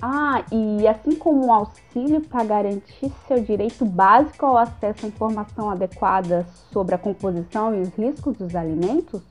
Ah, 0.00 0.44
e 0.52 0.86
assim 0.86 1.16
como 1.16 1.46
o 1.46 1.52
auxílio 1.52 2.20
para 2.20 2.44
garantir 2.44 3.10
seu 3.26 3.42
direito 3.42 3.84
básico 3.84 4.46
ao 4.46 4.56
acesso 4.56 5.06
à 5.06 5.08
informação 5.08 5.70
adequada 5.70 6.46
sobre 6.72 6.94
a 6.94 6.98
composição 6.98 7.74
e 7.74 7.80
os 7.80 7.88
riscos 7.94 8.36
dos 8.36 8.54
alimentos? 8.54 9.22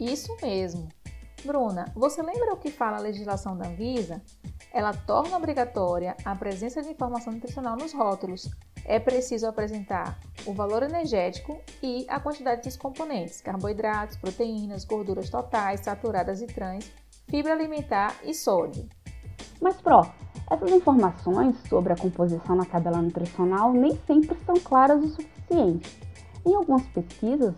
Isso 0.00 0.36
mesmo. 0.42 0.88
Bruna, 1.44 1.92
você 1.94 2.22
lembra 2.22 2.54
o 2.54 2.56
que 2.56 2.70
fala 2.70 2.96
a 2.96 3.00
legislação 3.00 3.56
da 3.56 3.68
Anvisa? 3.68 4.20
Ela 4.74 4.92
torna 4.92 5.36
obrigatória 5.36 6.16
a 6.24 6.34
presença 6.34 6.82
de 6.82 6.90
informação 6.90 7.32
nutricional 7.32 7.76
nos 7.76 7.92
rótulos. 7.92 8.50
É 8.84 8.98
preciso 8.98 9.46
apresentar 9.46 10.18
o 10.44 10.52
valor 10.52 10.82
energético 10.82 11.60
e 11.80 12.04
a 12.08 12.18
quantidade 12.18 12.62
dos 12.62 12.76
componentes: 12.76 13.40
carboidratos, 13.40 14.16
proteínas, 14.16 14.84
gorduras 14.84 15.30
totais, 15.30 15.78
saturadas 15.78 16.42
e 16.42 16.48
trans, 16.48 16.90
fibra 17.28 17.52
alimentar 17.52 18.16
e 18.24 18.34
sódio. 18.34 18.88
Mas, 19.62 19.80
Pro, 19.80 20.04
essas 20.50 20.72
informações 20.72 21.56
sobre 21.68 21.92
a 21.92 21.96
composição 21.96 22.56
na 22.56 22.64
tabela 22.64 23.00
nutricional 23.00 23.72
nem 23.72 23.96
sempre 24.08 24.36
são 24.44 24.56
claras 24.56 25.04
o 25.04 25.08
suficiente. 25.08 26.00
Em 26.44 26.52
algumas 26.52 26.84
pesquisas 26.88 27.54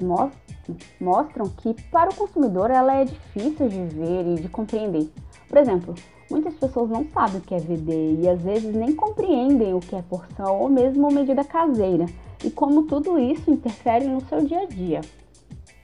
mostram 1.01 1.49
que 1.49 1.75
para 1.91 2.11
o 2.11 2.15
consumidor 2.15 2.71
ela 2.71 2.95
é 2.95 3.07
difícil 3.07 3.69
de 3.71 3.87
ver 3.87 4.27
e 4.27 4.35
de 4.35 4.49
compreender. 4.51 5.11
Por 5.49 5.59
exemplo, 5.59 5.95
muitas 6.31 6.55
pessoas 6.55 6.91
não 6.91 7.05
sabem 7.11 7.39
o 7.39 7.41
que 7.41 7.55
é 7.55 7.59
VD 7.59 8.21
e 8.23 8.29
às 8.29 8.41
vezes 8.41 8.75
nem 8.75 8.95
compreendem 8.95 9.75
o 9.75 9.81
que 9.81 9.95
é 9.95 10.03
porção 10.03 10.61
ou 10.61 10.69
mesmo 10.69 11.11
medida 11.11 11.45
caseira 11.45 12.07
e 12.45 12.51
como 12.51 12.85
tudo 12.85 13.19
isso 13.19 13.51
interfere 13.51 14.07
no 14.07 14.21
seu 14.27 14.45
dia 14.45 14.61
a 14.61 14.67
dia. 14.67 15.01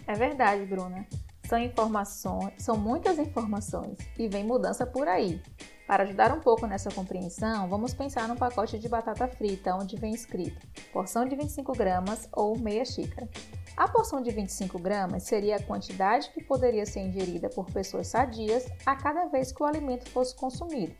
É 0.07 0.15
verdade, 0.15 0.65
Bruna. 0.67 1.07
São 1.49 1.59
informações, 1.59 2.55
são 2.59 2.77
muitas 2.77 3.19
informações 3.19 3.99
e 4.19 4.27
vem 4.29 4.45
mudança 4.45 4.87
por 4.87 5.07
aí. 5.07 5.41
Para 5.87 6.05
ajudar 6.05 6.33
um 6.33 6.41
pouco 6.41 6.67
nessa 6.67 6.91
compreensão, 6.91 7.69
vamos 7.69 7.93
pensar 7.93 8.27
num 8.27 8.37
pacote 8.37 8.79
de 8.79 8.89
batata 8.89 9.29
frita 9.29 9.75
onde 9.75 9.97
vem 9.97 10.15
escrito 10.15 10.67
porção 10.93 11.27
de 11.27 11.37
25 11.37 11.73
gramas 11.73 12.29
ou 12.33 12.59
meia 12.59 12.85
xícara. 12.85 13.29
A 13.77 13.89
porção 13.89 14.23
de 14.23 14.31
25 14.31 14.79
gramas 14.79 15.23
seria 15.23 15.57
a 15.57 15.63
quantidade 15.63 16.31
que 16.31 16.45
poderia 16.45 16.85
ser 16.85 17.01
ingerida 17.01 17.49
por 17.49 17.65
pessoas 17.71 18.09
sadias 18.09 18.67
a 18.85 18.95
cada 18.95 19.27
vez 19.27 19.51
que 19.51 19.63
o 19.63 19.67
alimento 19.67 20.11
fosse 20.11 20.37
consumido. 20.37 20.95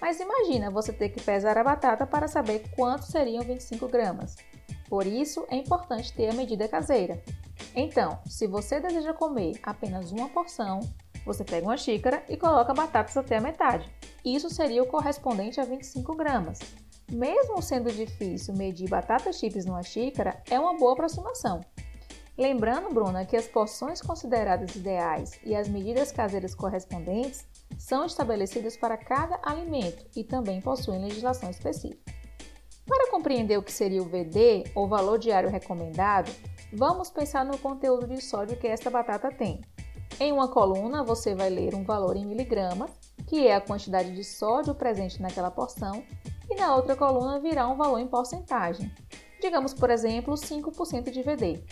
Mas 0.00 0.18
imagina 0.18 0.70
você 0.70 0.92
ter 0.92 1.10
que 1.10 1.22
pesar 1.22 1.56
a 1.56 1.64
batata 1.64 2.06
para 2.06 2.26
saber 2.26 2.64
quanto 2.74 3.04
seriam 3.04 3.44
25 3.44 3.88
gramas. 3.88 4.36
Por 4.88 5.06
isso 5.06 5.46
é 5.48 5.56
importante 5.56 6.12
ter 6.12 6.28
a 6.28 6.34
medida 6.34 6.68
caseira. 6.68 7.22
Então, 7.74 8.18
se 8.26 8.46
você 8.46 8.80
deseja 8.80 9.12
comer 9.12 9.58
apenas 9.62 10.10
uma 10.10 10.28
porção, 10.28 10.80
você 11.24 11.44
pega 11.44 11.66
uma 11.66 11.76
xícara 11.76 12.24
e 12.28 12.36
coloca 12.36 12.74
batatas 12.74 13.16
até 13.16 13.36
a 13.36 13.40
metade. 13.40 13.88
Isso 14.24 14.50
seria 14.50 14.82
o 14.82 14.86
correspondente 14.86 15.60
a 15.60 15.64
25 15.64 16.14
gramas. 16.14 16.58
Mesmo 17.10 17.62
sendo 17.62 17.90
difícil 17.92 18.54
medir 18.54 18.88
batata 18.88 19.32
chips 19.32 19.64
numa 19.64 19.82
xícara, 19.82 20.42
é 20.50 20.58
uma 20.58 20.76
boa 20.76 20.92
aproximação. 20.92 21.60
Lembrando, 22.38 22.92
Bruna, 22.92 23.24
que 23.24 23.36
as 23.36 23.46
porções 23.46 24.02
consideradas 24.02 24.76
ideais 24.76 25.40
e 25.42 25.54
as 25.54 25.68
medidas 25.68 26.12
caseiras 26.12 26.54
correspondentes 26.54 27.46
são 27.78 28.04
estabelecidas 28.04 28.76
para 28.76 28.98
cada 28.98 29.40
alimento 29.42 30.04
e 30.14 30.22
também 30.22 30.60
possuem 30.60 31.00
legislação 31.00 31.48
específica. 31.48 32.12
Para 32.86 33.10
compreender 33.10 33.58
o 33.58 33.62
que 33.62 33.72
seria 33.72 34.02
o 34.02 34.08
VD, 34.08 34.64
ou 34.74 34.86
valor 34.86 35.18
diário 35.18 35.48
recomendado, 35.48 36.30
vamos 36.72 37.10
pensar 37.10 37.44
no 37.44 37.58
conteúdo 37.58 38.06
de 38.06 38.22
sódio 38.22 38.58
que 38.58 38.66
esta 38.66 38.90
batata 38.90 39.30
tem. 39.30 39.62
Em 40.20 40.30
uma 40.30 40.48
coluna, 40.48 41.02
você 41.02 41.34
vai 41.34 41.48
ler 41.48 41.74
um 41.74 41.84
valor 41.84 42.16
em 42.16 42.26
miligramas, 42.26 42.90
que 43.26 43.46
é 43.46 43.56
a 43.56 43.60
quantidade 43.60 44.14
de 44.14 44.22
sódio 44.22 44.74
presente 44.74 45.20
naquela 45.20 45.50
porção, 45.50 46.04
e 46.48 46.54
na 46.54 46.76
outra 46.76 46.94
coluna 46.94 47.40
virá 47.40 47.66
um 47.66 47.76
valor 47.76 47.98
em 47.98 48.06
porcentagem. 48.06 48.92
Digamos, 49.40 49.74
por 49.74 49.90
exemplo, 49.90 50.34
5% 50.34 51.10
de 51.10 51.22
VD. 51.22 51.64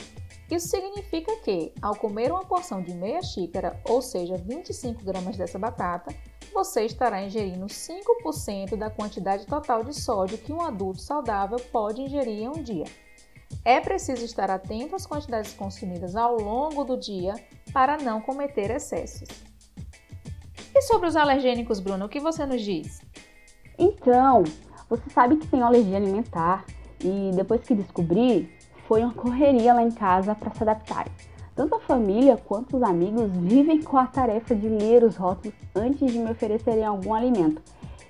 Isso 0.50 0.68
significa 0.68 1.34
que, 1.36 1.72
ao 1.80 1.96
comer 1.96 2.30
uma 2.30 2.44
porção 2.44 2.82
de 2.82 2.92
meia 2.92 3.22
xícara, 3.22 3.80
ou 3.88 4.02
seja, 4.02 4.36
25 4.36 5.02
gramas 5.02 5.36
dessa 5.36 5.58
batata, 5.58 6.14
você 6.52 6.84
estará 6.84 7.22
ingerindo 7.22 7.66
5% 7.66 8.76
da 8.76 8.90
quantidade 8.90 9.46
total 9.46 9.82
de 9.82 9.94
sódio 9.94 10.38
que 10.38 10.52
um 10.52 10.60
adulto 10.60 11.00
saudável 11.00 11.58
pode 11.72 12.02
ingerir 12.02 12.42
em 12.42 12.48
um 12.48 12.62
dia. 12.62 12.84
É 13.64 13.80
preciso 13.80 14.24
estar 14.24 14.50
atento 14.50 14.94
às 14.94 15.06
quantidades 15.06 15.54
consumidas 15.54 16.14
ao 16.14 16.36
longo 16.36 16.84
do 16.84 16.96
dia 16.96 17.34
para 17.72 17.96
não 17.96 18.20
cometer 18.20 18.70
excessos. 18.70 19.28
E 20.74 20.82
sobre 20.82 21.08
os 21.08 21.16
alergênicos, 21.16 21.80
Bruno, 21.80 22.06
o 22.06 22.08
que 22.08 22.20
você 22.20 22.44
nos 22.44 22.60
diz? 22.60 23.00
Então, 23.78 24.44
você 24.88 25.08
sabe 25.10 25.36
que 25.36 25.46
tenho 25.46 25.64
alergia 25.64 25.96
alimentar 25.96 26.64
e 27.00 27.30
depois 27.34 27.62
que 27.62 27.74
descobri, 27.74 28.53
foi 28.86 29.02
uma 29.02 29.12
correria 29.12 29.74
lá 29.74 29.82
em 29.82 29.90
casa 29.90 30.34
para 30.34 30.52
se 30.52 30.62
adaptar. 30.62 31.06
Tanto 31.54 31.76
a 31.76 31.80
família 31.80 32.36
quanto 32.36 32.76
os 32.76 32.82
amigos 32.82 33.30
vivem 33.30 33.80
com 33.80 33.96
a 33.96 34.06
tarefa 34.06 34.54
de 34.54 34.68
ler 34.68 35.04
os 35.04 35.16
rótulos 35.16 35.54
antes 35.74 36.12
de 36.12 36.18
me 36.18 36.30
oferecerem 36.30 36.84
algum 36.84 37.14
alimento. 37.14 37.62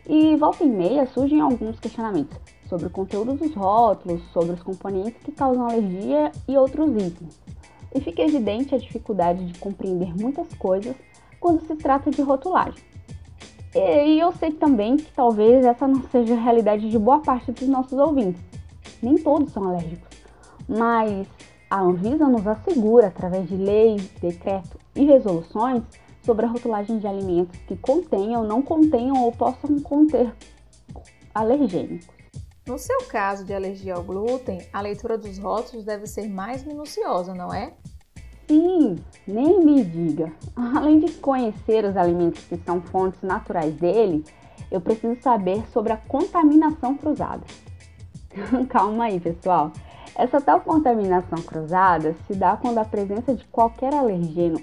E 0.07 0.37
volta 0.37 0.65
e 0.65 0.69
meia 0.69 1.07
surgem 1.07 1.41
alguns 1.41 1.79
questionamentos 1.79 2.39
sobre 2.69 2.87
o 2.87 2.91
conteúdo 2.91 3.35
dos 3.35 3.55
rótulos, 3.55 4.23
sobre 4.33 4.53
os 4.53 4.63
componentes 4.63 5.23
que 5.23 5.33
causam 5.33 5.67
alergia 5.67 6.33
e 6.49 6.57
outros 6.57 6.91
itens. 6.91 7.41
E 7.95 8.01
fica 8.01 8.23
evidente 8.23 8.75
a 8.75 8.79
dificuldade 8.79 9.45
de 9.47 9.59
compreender 9.59 10.15
muitas 10.19 10.53
coisas 10.55 10.97
quando 11.39 11.67
se 11.67 11.77
trata 11.77 12.11
de 12.11 12.23
rotulagem. 12.23 12.83
E 13.75 14.19
eu 14.19 14.33
sei 14.33 14.53
também 14.53 14.97
que 14.97 15.13
talvez 15.13 15.65
essa 15.65 15.87
não 15.87 16.03
seja 16.09 16.35
a 16.35 16.41
realidade 16.41 16.89
de 16.89 16.99
boa 16.99 17.21
parte 17.21 17.53
dos 17.53 17.69
nossos 17.69 17.99
ouvintes. 17.99 18.41
Nem 19.03 19.17
todos 19.17 19.53
são 19.53 19.65
alérgicos, 19.65 20.14
mas 20.69 21.27
a 21.71 21.81
Anvisa 21.81 22.29
nos 22.29 22.47
assegura, 22.47 23.09
através 23.09 23.49
de 23.49 23.57
lei, 23.57 23.97
decreto 24.21 24.79
e 24.95 25.05
resoluções, 25.05 25.83
sobre 26.23 26.47
a 26.47 26.49
rotulagem 26.49 26.99
de 26.99 27.07
alimentos 27.07 27.59
que 27.67 27.77
contenham, 27.77 28.45
não 28.45 28.63
contenham 28.63 29.23
ou 29.23 29.33
possam 29.33 29.79
conter 29.81 30.33
alergênicos. 31.35 32.07
No 32.67 32.79
seu 32.79 32.99
caso 33.09 33.45
de 33.45 33.53
alergia 33.53 33.95
ao 33.95 34.03
glúten, 34.03 34.59
a 34.73 34.81
leitura 34.81 35.19
dos 35.19 35.39
rótulos 35.39 35.85
deve 35.85 36.07
ser 36.07 36.29
mais 36.29 36.65
minuciosa, 36.65 37.35
não 37.35 37.53
é? 37.53 37.75
Sim, 38.49 38.97
nem 39.27 39.65
me 39.65 39.85
diga. 39.85 40.33
Além 40.57 41.01
de 41.01 41.13
conhecer 41.15 41.85
os 41.85 41.97
alimentos 41.97 42.43
que 42.45 42.57
são 42.57 42.81
fontes 42.81 43.21
naturais 43.23 43.75
dele, 43.75 44.25
eu 44.71 44.81
preciso 44.81 45.21
saber 45.21 45.63
sobre 45.73 45.93
a 45.93 45.97
contaminação 45.97 46.97
cruzada. 46.97 47.45
Calma 48.69 49.05
aí, 49.05 49.21
pessoal. 49.21 49.71
Essa 50.17 50.41
tal 50.41 50.61
contaminação 50.61 51.43
cruzada 51.43 52.15
se 52.27 52.35
dá 52.35 52.57
quando 52.57 52.79
a 52.79 52.85
presença 52.85 53.35
de 53.35 53.45
qualquer 53.47 53.93
alergeno 53.93 54.61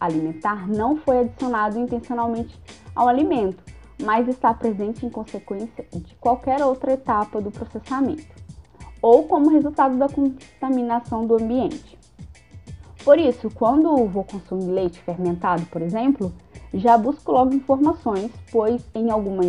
alimentar 0.00 0.66
não 0.66 0.96
foi 0.96 1.20
adicionado 1.20 1.78
intencionalmente 1.78 2.58
ao 2.94 3.08
alimento, 3.08 3.62
mas 4.02 4.26
está 4.28 4.52
presente 4.52 5.04
em 5.04 5.10
consequência 5.10 5.86
de 5.92 6.14
qualquer 6.16 6.62
outra 6.62 6.92
etapa 6.92 7.40
do 7.40 7.50
processamento, 7.50 8.26
ou 9.00 9.24
como 9.24 9.50
resultado 9.50 9.96
da 9.96 10.08
contaminação 10.08 11.26
do 11.26 11.36
ambiente. 11.36 11.98
Por 13.04 13.18
isso, 13.18 13.50
quando 13.50 14.06
vou 14.06 14.24
consumir 14.24 14.72
leite 14.72 15.02
fermentado, 15.02 15.66
por 15.66 15.82
exemplo, 15.82 16.32
já 16.72 16.96
busco 16.96 17.30
logo 17.30 17.54
informações, 17.54 18.30
pois 18.50 18.82
em 18.94 19.10
alguma, 19.10 19.42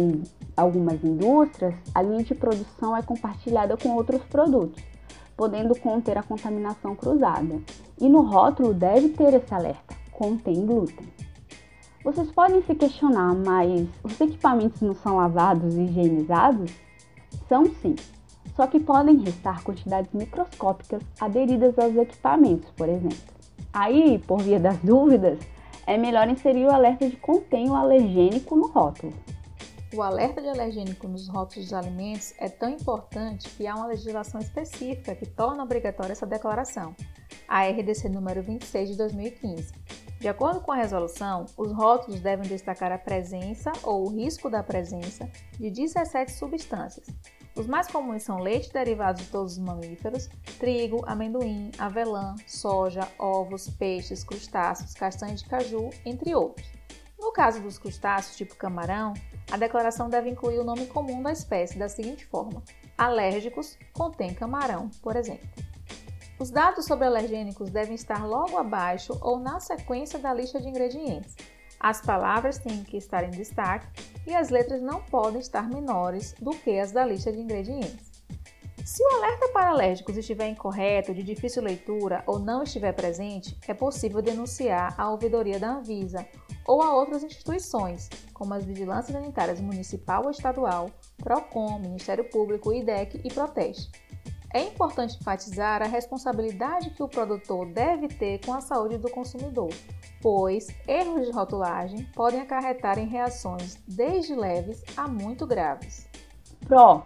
algumas 0.55 1.01
indústrias 1.01 1.73
a 1.93 2.01
linha 2.01 2.23
de 2.23 2.35
produção 2.35 2.95
é 2.95 3.01
compartilhada 3.01 3.77
com 3.77 3.95
outros 3.95 4.21
produtos, 4.23 4.83
podendo 5.35 5.77
conter 5.79 6.17
a 6.17 6.23
contaminação 6.23 6.95
cruzada. 6.95 7.59
E 7.99 8.09
no 8.09 8.21
rótulo 8.21 8.73
deve 8.73 9.09
ter 9.09 9.33
esse 9.33 9.53
alerta: 9.53 9.95
contém 10.11 10.65
glúten. 10.65 11.07
Vocês 12.03 12.31
podem 12.31 12.61
se 12.63 12.75
questionar, 12.75 13.33
mas 13.33 13.87
os 14.03 14.19
equipamentos 14.21 14.81
não 14.81 14.93
são 14.93 15.17
lavados 15.17 15.75
e 15.75 15.81
higienizados? 15.81 16.71
São 17.49 17.65
sim, 17.81 17.95
só 18.55 18.67
que 18.67 18.79
podem 18.79 19.17
restar 19.17 19.63
quantidades 19.63 20.13
microscópicas 20.13 21.01
aderidas 21.19 21.77
aos 21.77 21.95
equipamentos, 21.95 22.69
por 22.71 22.87
exemplo. 22.87 23.17
Aí, 23.73 24.19
por 24.19 24.41
via 24.41 24.59
das 24.59 24.77
dúvidas, 24.77 25.39
é 25.85 25.97
melhor 25.97 26.29
inserir 26.29 26.65
o 26.65 26.71
alerta 26.71 27.07
de 27.09 27.15
contém 27.17 27.69
o 27.69 27.75
alergênico 27.75 28.55
no 28.55 28.67
rótulo. 28.67 29.13
O 29.95 30.01
alerta 30.01 30.41
de 30.41 30.49
alergênico 30.49 31.07
nos 31.07 31.29
rótulos 31.29 31.69
dos 31.69 31.73
alimentos 31.73 32.33
é 32.37 32.49
tão 32.49 32.69
importante 32.69 33.49
que 33.51 33.65
há 33.65 33.73
uma 33.73 33.87
legislação 33.87 34.41
específica 34.41 35.15
que 35.15 35.25
torna 35.25 35.63
obrigatória 35.63 36.11
essa 36.11 36.25
declaração, 36.25 36.93
a 37.47 37.65
RDC 37.65 38.09
número 38.09 38.43
26 38.43 38.89
de 38.89 38.97
2015. 38.97 39.73
De 40.19 40.27
acordo 40.27 40.59
com 40.59 40.73
a 40.73 40.75
resolução, 40.75 41.45
os 41.55 41.71
rótulos 41.71 42.19
devem 42.19 42.45
destacar 42.45 42.91
a 42.91 42.97
presença 42.97 43.71
ou 43.83 44.05
o 44.05 44.09
risco 44.09 44.49
da 44.49 44.61
presença 44.61 45.29
de 45.57 45.71
17 45.71 46.33
substâncias. 46.33 47.07
Os 47.55 47.65
mais 47.65 47.87
comuns 47.87 48.23
são 48.23 48.39
leite 48.39 48.73
derivados 48.73 49.21
de 49.21 49.29
todos 49.29 49.53
os 49.53 49.59
mamíferos, 49.59 50.27
trigo, 50.59 51.05
amendoim, 51.07 51.71
avelã, 51.77 52.35
soja, 52.45 53.07
ovos, 53.17 53.69
peixes, 53.69 54.25
crustáceos, 54.25 54.93
castanhas 54.93 55.41
de 55.41 55.47
caju, 55.47 55.89
entre 56.05 56.35
outros. 56.35 56.69
No 57.17 57.31
caso 57.31 57.61
dos 57.61 57.79
crustáceos 57.79 58.35
tipo 58.35 58.57
camarão, 58.57 59.13
a 59.51 59.57
declaração 59.57 60.09
deve 60.09 60.29
incluir 60.29 60.59
o 60.59 60.63
nome 60.63 60.87
comum 60.87 61.21
da 61.21 61.31
espécie 61.31 61.77
da 61.77 61.87
seguinte 61.87 62.25
forma: 62.25 62.63
alérgicos 62.97 63.77
contém 63.93 64.33
camarão, 64.33 64.89
por 65.01 65.15
exemplo. 65.15 65.47
Os 66.37 66.49
dados 66.49 66.85
sobre 66.85 67.05
alergênicos 67.05 67.69
devem 67.69 67.95
estar 67.95 68.25
logo 68.27 68.57
abaixo 68.57 69.17
ou 69.21 69.39
na 69.39 69.59
sequência 69.59 70.19
da 70.19 70.33
lista 70.33 70.59
de 70.59 70.67
ingredientes. 70.67 71.35
As 71.79 72.01
palavras 72.01 72.57
têm 72.57 72.83
que 72.83 72.97
estar 72.97 73.23
em 73.23 73.31
destaque 73.31 73.87
e 74.27 74.33
as 74.33 74.49
letras 74.49 74.81
não 74.81 75.01
podem 75.01 75.39
estar 75.39 75.69
menores 75.69 76.33
do 76.33 76.51
que 76.51 76.77
as 76.77 76.91
da 76.91 77.05
lista 77.05 77.31
de 77.31 77.39
ingredientes. 77.39 78.15
Se 78.83 79.03
o 79.03 79.15
alerta 79.15 79.47
para 79.49 79.69
alérgicos 79.69 80.15
estiver 80.15 80.47
incorreto, 80.47 81.13
de 81.13 81.23
difícil 81.23 81.63
leitura 81.63 82.23
ou 82.27 82.37
não 82.37 82.63
estiver 82.63 82.93
presente, 82.93 83.57
é 83.67 83.73
possível 83.73 84.21
denunciar 84.21 84.93
à 84.95 85.09
ouvidoria 85.09 85.59
da 85.59 85.77
Anvisa 85.77 86.25
ou 86.67 86.81
a 86.81 86.93
outras 86.93 87.23
instituições, 87.23 88.09
como 88.33 88.53
as 88.53 88.65
Vigilâncias 88.65 89.15
Sanitárias 89.15 89.61
Municipal 89.61 90.23
ou 90.25 90.31
Estadual, 90.31 90.89
PROCON, 91.17 91.79
Ministério 91.79 92.23
Público, 92.29 92.73
IDEC 92.73 93.21
e 93.23 93.33
Proteste. 93.33 93.91
É 94.53 94.63
importante 94.63 95.17
enfatizar 95.19 95.81
a 95.81 95.85
responsabilidade 95.85 96.91
que 96.91 97.03
o 97.03 97.09
produtor 97.09 97.65
deve 97.65 98.07
ter 98.07 98.39
com 98.45 98.53
a 98.53 98.61
saúde 98.61 98.97
do 98.97 99.11
consumidor, 99.11 99.69
pois 100.21 100.67
erros 100.87 101.27
de 101.27 101.33
rotulagem 101.33 102.07
podem 102.15 102.39
acarretar 102.39 102.97
em 102.97 103.05
reações 103.05 103.77
desde 103.85 104.33
leves 104.33 104.81
a 104.95 105.09
muito 105.09 105.45
graves. 105.45 106.07
Pro, 106.65 107.03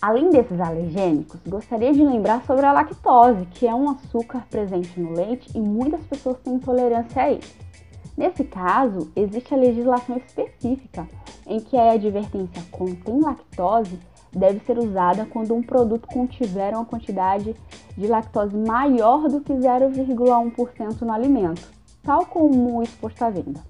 além 0.00 0.30
desses 0.30 0.58
alergênicos, 0.58 1.38
gostaria 1.46 1.92
de 1.92 2.02
lembrar 2.02 2.42
sobre 2.46 2.64
a 2.64 2.72
lactose, 2.72 3.44
que 3.46 3.66
é 3.66 3.74
um 3.74 3.90
açúcar 3.90 4.46
presente 4.48 4.98
no 4.98 5.12
leite 5.12 5.50
e 5.54 5.60
muitas 5.60 6.00
pessoas 6.06 6.38
têm 6.40 6.54
intolerância 6.54 7.22
a 7.22 7.30
ele. 7.30 7.69
Nesse 8.16 8.44
caso, 8.44 9.10
existe 9.16 9.54
a 9.54 9.56
legislação 9.56 10.16
específica 10.16 11.08
em 11.46 11.60
que 11.60 11.76
a 11.76 11.92
advertência 11.92 12.62
contém 12.70 13.20
lactose 13.20 13.98
deve 14.32 14.60
ser 14.60 14.78
usada 14.78 15.26
quando 15.26 15.54
um 15.54 15.62
produto 15.62 16.06
contiver 16.06 16.74
uma 16.74 16.84
quantidade 16.84 17.54
de 17.96 18.06
lactose 18.06 18.56
maior 18.56 19.28
do 19.28 19.40
que 19.40 19.52
0,1% 19.52 21.00
no 21.00 21.12
alimento, 21.12 21.68
tal 22.02 22.26
como 22.26 22.82
exposto 22.82 23.22
à 23.22 23.30
venda. 23.30 23.60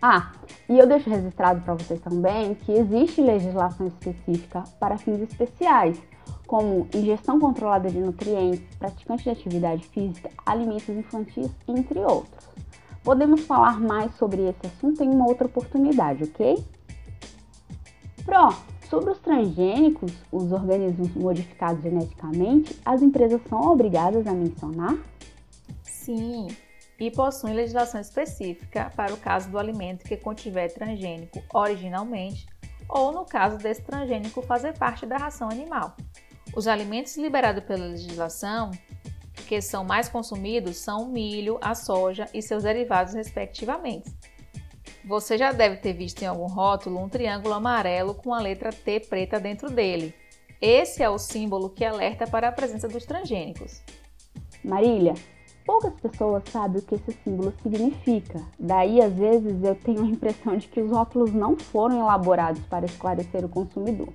Ah, 0.00 0.32
e 0.68 0.78
eu 0.78 0.86
deixo 0.86 1.08
registrado 1.08 1.60
para 1.60 1.74
vocês 1.74 2.00
também 2.00 2.54
que 2.54 2.72
existe 2.72 3.20
legislação 3.20 3.86
específica 3.86 4.64
para 4.80 4.98
fins 4.98 5.20
especiais, 5.20 6.00
como 6.46 6.88
ingestão 6.94 7.38
controlada 7.38 7.88
de 7.88 8.00
nutrientes, 8.00 8.74
praticantes 8.76 9.24
de 9.24 9.30
atividade 9.30 9.86
física, 9.88 10.28
alimentos 10.44 10.88
infantis, 10.88 11.50
entre 11.68 12.00
outros. 12.00 12.61
Podemos 13.02 13.42
falar 13.42 13.80
mais 13.80 14.14
sobre 14.16 14.42
esse 14.48 14.66
assunto 14.66 15.02
em 15.02 15.08
uma 15.08 15.26
outra 15.26 15.46
oportunidade, 15.46 16.24
ok? 16.24 16.64
Pro, 18.24 18.54
Sobre 18.92 19.10
os 19.10 19.18
transgênicos, 19.20 20.12
os 20.30 20.52
organismos 20.52 21.14
modificados 21.14 21.82
geneticamente, 21.82 22.78
as 22.84 23.00
empresas 23.00 23.40
são 23.48 23.58
obrigadas 23.58 24.26
a 24.26 24.32
mencionar? 24.32 24.98
Sim, 25.82 26.48
e 27.00 27.10
possuem 27.10 27.54
legislação 27.54 27.98
específica 27.98 28.92
para 28.94 29.14
o 29.14 29.16
caso 29.16 29.50
do 29.50 29.58
alimento 29.58 30.04
que 30.04 30.14
contiver 30.14 30.68
transgênico 30.74 31.42
originalmente 31.54 32.46
ou 32.86 33.12
no 33.12 33.24
caso 33.24 33.56
desse 33.56 33.80
transgênico 33.80 34.42
fazer 34.42 34.76
parte 34.76 35.06
da 35.06 35.16
ração 35.16 35.48
animal. 35.48 35.96
Os 36.54 36.68
alimentos 36.68 37.16
liberados 37.16 37.64
pela 37.64 37.86
legislação 37.86 38.72
que 39.52 39.60
são 39.60 39.84
mais 39.84 40.08
consumidos 40.08 40.78
são 40.78 41.02
o 41.02 41.12
milho, 41.12 41.58
a 41.60 41.74
soja 41.74 42.26
e 42.32 42.40
seus 42.40 42.62
derivados 42.62 43.12
respectivamente. 43.12 44.10
Você 45.04 45.36
já 45.36 45.52
deve 45.52 45.76
ter 45.76 45.92
visto 45.92 46.22
em 46.22 46.26
algum 46.26 46.46
rótulo 46.46 46.98
um 46.98 47.06
triângulo 47.06 47.52
amarelo 47.52 48.14
com 48.14 48.32
a 48.32 48.40
letra 48.40 48.70
T 48.72 49.00
preta 49.00 49.38
dentro 49.38 49.68
dele. 49.68 50.14
Esse 50.58 51.02
é 51.02 51.10
o 51.10 51.18
símbolo 51.18 51.68
que 51.68 51.84
alerta 51.84 52.26
para 52.26 52.48
a 52.48 52.52
presença 52.52 52.88
dos 52.88 53.04
transgênicos. 53.04 53.82
Marília, 54.64 55.12
poucas 55.66 55.92
pessoas 56.00 56.44
sabem 56.48 56.78
o 56.78 56.82
que 56.82 56.94
esse 56.94 57.12
símbolo 57.22 57.52
significa. 57.62 58.40
Daí, 58.58 59.02
às 59.02 59.12
vezes, 59.12 59.62
eu 59.62 59.74
tenho 59.74 60.02
a 60.02 60.08
impressão 60.08 60.56
de 60.56 60.66
que 60.66 60.80
os 60.80 60.90
rótulos 60.90 61.34
não 61.34 61.58
foram 61.58 62.00
elaborados 62.00 62.62
para 62.70 62.86
esclarecer 62.86 63.44
o 63.44 63.50
consumidor. 63.50 64.08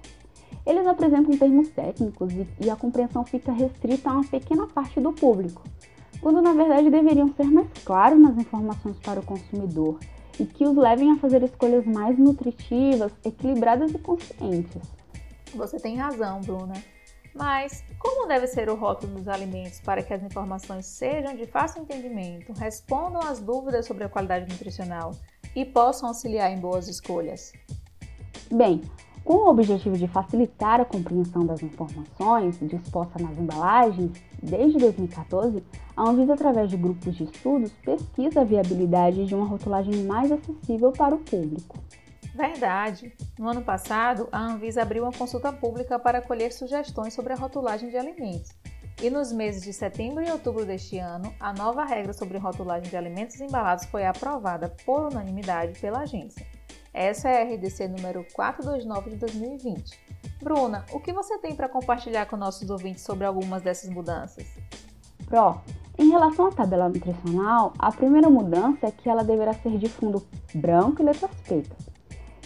Eles 0.67 0.85
apresentam 0.85 1.37
termos 1.37 1.69
técnicos 1.69 2.33
e, 2.33 2.45
e 2.59 2.69
a 2.69 2.75
compreensão 2.75 3.23
fica 3.23 3.53
restrita 3.53 4.09
a 4.09 4.13
uma 4.15 4.27
pequena 4.27 4.67
parte 4.67 4.99
do 4.99 5.13
público, 5.13 5.63
quando 6.19 6.41
na 6.41 6.51
verdade 6.51 6.89
deveriam 6.89 7.33
ser 7.35 7.45
mais 7.45 7.69
claros 7.85 8.19
nas 8.19 8.37
informações 8.37 8.99
para 8.99 9.21
o 9.21 9.25
consumidor 9.25 9.97
e 10.37 10.45
que 10.45 10.65
os 10.65 10.75
levem 10.75 11.13
a 11.13 11.15
fazer 11.15 11.41
escolhas 11.41 11.85
mais 11.85 12.19
nutritivas, 12.19 13.13
equilibradas 13.23 13.91
e 13.93 13.97
conscientes. 13.97 14.81
Você 15.55 15.79
tem 15.79 15.95
razão, 15.95 16.41
Bruna. 16.41 16.73
Mas 17.33 17.85
como 17.97 18.27
deve 18.27 18.45
ser 18.47 18.67
o 18.69 18.75
rótulo 18.75 19.13
dos 19.13 19.27
alimentos 19.29 19.79
para 19.79 20.03
que 20.03 20.13
as 20.13 20.21
informações 20.21 20.85
sejam 20.85 21.33
de 21.33 21.45
fácil 21.45 21.83
entendimento, 21.83 22.51
respondam 22.51 23.21
às 23.21 23.39
dúvidas 23.39 23.85
sobre 23.85 24.03
a 24.03 24.09
qualidade 24.09 24.51
nutricional 24.51 25.11
e 25.55 25.63
possam 25.63 26.09
auxiliar 26.09 26.51
em 26.51 26.59
boas 26.59 26.89
escolhas? 26.89 27.53
Bem, 28.51 28.81
com 29.27 29.33
o 29.33 29.49
objetivo 29.49 29.97
de 29.97 30.07
facilitar 30.07 30.79
a 30.79 30.85
compreensão 30.85 31.45
das 31.45 31.61
informações 31.61 32.57
dispostas 32.61 33.21
nas 33.21 33.37
embalagens, 33.37 34.13
desde 34.41 34.79
2014, 34.79 35.61
a 35.97 36.09
Anvisa, 36.09 36.33
através 36.33 36.69
de 36.69 36.77
grupos 36.77 37.13
de 37.13 37.25
estudos, 37.25 37.73
pesquisa 37.83 38.39
a 38.39 38.43
viabilidade 38.45 39.25
de 39.25 39.35
uma 39.35 39.45
rotulagem 39.45 40.05
mais 40.05 40.31
acessível 40.31 40.93
para 40.93 41.13
o 41.13 41.17
público. 41.17 41.77
Verdade! 42.33 43.13
No 43.37 43.49
ano 43.49 43.61
passado, 43.61 44.29
a 44.31 44.39
Anvisa 44.39 44.81
abriu 44.81 45.03
uma 45.03 45.11
consulta 45.11 45.51
pública 45.51 45.99
para 45.99 46.21
colher 46.21 46.53
sugestões 46.53 47.13
sobre 47.13 47.33
a 47.33 47.35
rotulagem 47.35 47.89
de 47.89 47.97
alimentos. 47.97 48.55
E 49.03 49.09
nos 49.09 49.33
meses 49.33 49.61
de 49.61 49.73
setembro 49.73 50.23
e 50.23 50.31
outubro 50.31 50.65
deste 50.65 50.99
ano, 50.99 51.33
a 51.37 51.51
nova 51.51 51.83
regra 51.83 52.13
sobre 52.13 52.37
rotulagem 52.37 52.89
de 52.89 52.95
alimentos 52.95 53.41
embalados 53.41 53.83
foi 53.87 54.05
aprovada 54.05 54.73
por 54.85 55.11
unanimidade 55.11 55.77
pela 55.81 55.99
agência. 55.99 56.47
Essa 56.97 57.29
é 57.29 57.43
a 57.43 57.45
RDC 57.45 57.89
número 57.89 58.25
429 58.33 59.11
de 59.11 59.15
2020. 59.17 59.99
Bruna, 60.41 60.83
o 60.91 60.99
que 60.99 61.13
você 61.13 61.37
tem 61.37 61.53
para 61.53 61.69
compartilhar 61.69 62.25
com 62.25 62.35
nossos 62.35 62.67
ouvintes 62.71 63.03
sobre 63.03 63.23
algumas 63.23 63.61
dessas 63.61 63.87
mudanças? 63.87 64.47
Pro, 65.27 65.61
em 65.95 66.09
relação 66.09 66.47
à 66.47 66.51
tabela 66.51 66.89
nutricional, 66.89 67.71
a 67.77 67.91
primeira 67.91 68.31
mudança 68.31 68.87
é 68.87 68.91
que 68.91 69.07
ela 69.07 69.23
deverá 69.23 69.53
ser 69.53 69.77
de 69.77 69.87
fundo 69.87 70.25
branco 70.55 71.03
e 71.03 71.05
letras 71.05 71.29
pretas. 71.45 71.77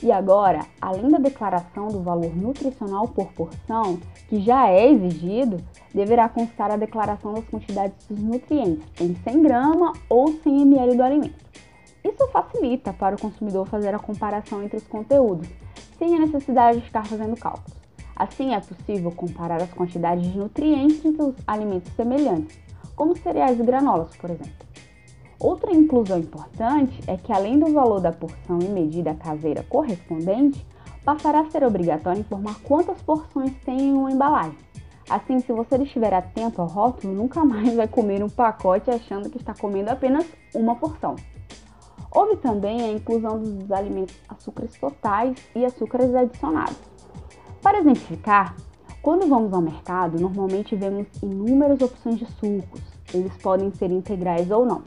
E 0.03 0.11
agora, 0.11 0.65
além 0.81 1.07
da 1.07 1.17
declaração 1.17 1.87
do 1.87 2.01
valor 2.01 2.35
nutricional 2.35 3.07
por 3.07 3.31
porção, 3.31 4.01
que 4.27 4.41
já 4.41 4.67
é 4.67 4.91
exigido, 4.91 5.63
deverá 5.93 6.27
constar 6.27 6.71
a 6.71 6.75
declaração 6.75 7.33
das 7.33 7.45
quantidades 7.45 8.05
dos 8.05 8.19
nutrientes 8.19 8.85
em 8.99 9.15
100 9.15 9.43
gramas 9.43 9.97
ou 10.09 10.27
100 10.27 10.61
ml 10.63 10.97
do 10.97 11.03
alimento. 11.03 11.40
Isso 12.03 12.27
facilita 12.29 12.93
para 12.93 13.15
o 13.15 13.19
consumidor 13.19 13.67
fazer 13.67 13.93
a 13.93 13.99
comparação 13.99 14.63
entre 14.63 14.77
os 14.77 14.87
conteúdos, 14.87 15.47
sem 15.97 16.15
a 16.15 16.19
necessidade 16.19 16.79
de 16.79 16.85
ficar 16.85 17.05
fazendo 17.05 17.35
cálculos. 17.35 17.79
Assim, 18.15 18.53
é 18.53 18.59
possível 18.59 19.11
comparar 19.11 19.61
as 19.61 19.71
quantidades 19.73 20.31
de 20.31 20.37
nutrientes 20.37 21.03
entre 21.03 21.21
os 21.21 21.35
alimentos 21.47 21.91
semelhantes, 21.93 22.59
como 22.95 23.17
cereais 23.17 23.59
e 23.59 23.63
granolas, 23.63 24.15
por 24.17 24.29
exemplo. 24.29 24.65
Outra 25.39 25.73
inclusão 25.73 26.19
importante 26.19 26.99
é 27.07 27.17
que, 27.17 27.33
além 27.33 27.57
do 27.57 27.73
valor 27.73 27.99
da 27.99 28.11
porção 28.11 28.59
e 28.61 28.67
medida 28.67 29.15
caseira 29.15 29.63
correspondente, 29.63 30.65
passará 31.03 31.39
a 31.39 31.49
ser 31.49 31.63
obrigatório 31.63 32.21
informar 32.21 32.59
quantas 32.61 33.01
porções 33.01 33.51
tem 33.65 33.89
em 33.89 33.93
uma 33.93 34.11
embalagem. 34.11 34.57
Assim, 35.09 35.39
se 35.39 35.51
você 35.51 35.77
estiver 35.77 36.13
atento 36.13 36.61
ao 36.61 36.67
rótulo, 36.67 37.13
nunca 37.13 37.43
mais 37.43 37.73
vai 37.73 37.87
comer 37.87 38.23
um 38.23 38.29
pacote 38.29 38.91
achando 38.91 39.29
que 39.29 39.37
está 39.37 39.53
comendo 39.53 39.89
apenas 39.89 40.25
uma 40.53 40.75
porção. 40.75 41.15
Houve 42.13 42.36
também 42.38 42.82
a 42.82 42.91
inclusão 42.91 43.39
dos 43.39 43.71
alimentos 43.71 44.15
açúcares 44.28 44.78
totais 44.78 45.38
e 45.56 45.63
açúcares 45.63 46.13
adicionados. 46.13 46.78
Para 47.62 47.80
exemplificar, 47.80 48.56
quando 49.02 49.28
vamos 49.28 49.54
ao 49.54 49.62
mercado, 49.62 50.19
normalmente 50.19 50.76
vemos 50.76 51.08
inúmeras 51.24 51.82
opções 51.82 52.19
de 52.19 52.26
sucos. 52.26 52.82
Eles 53.13 53.36
podem 53.38 53.71
ser 53.71 53.91
integrais 53.91 54.52
ou 54.52 54.65
não. 54.65 54.84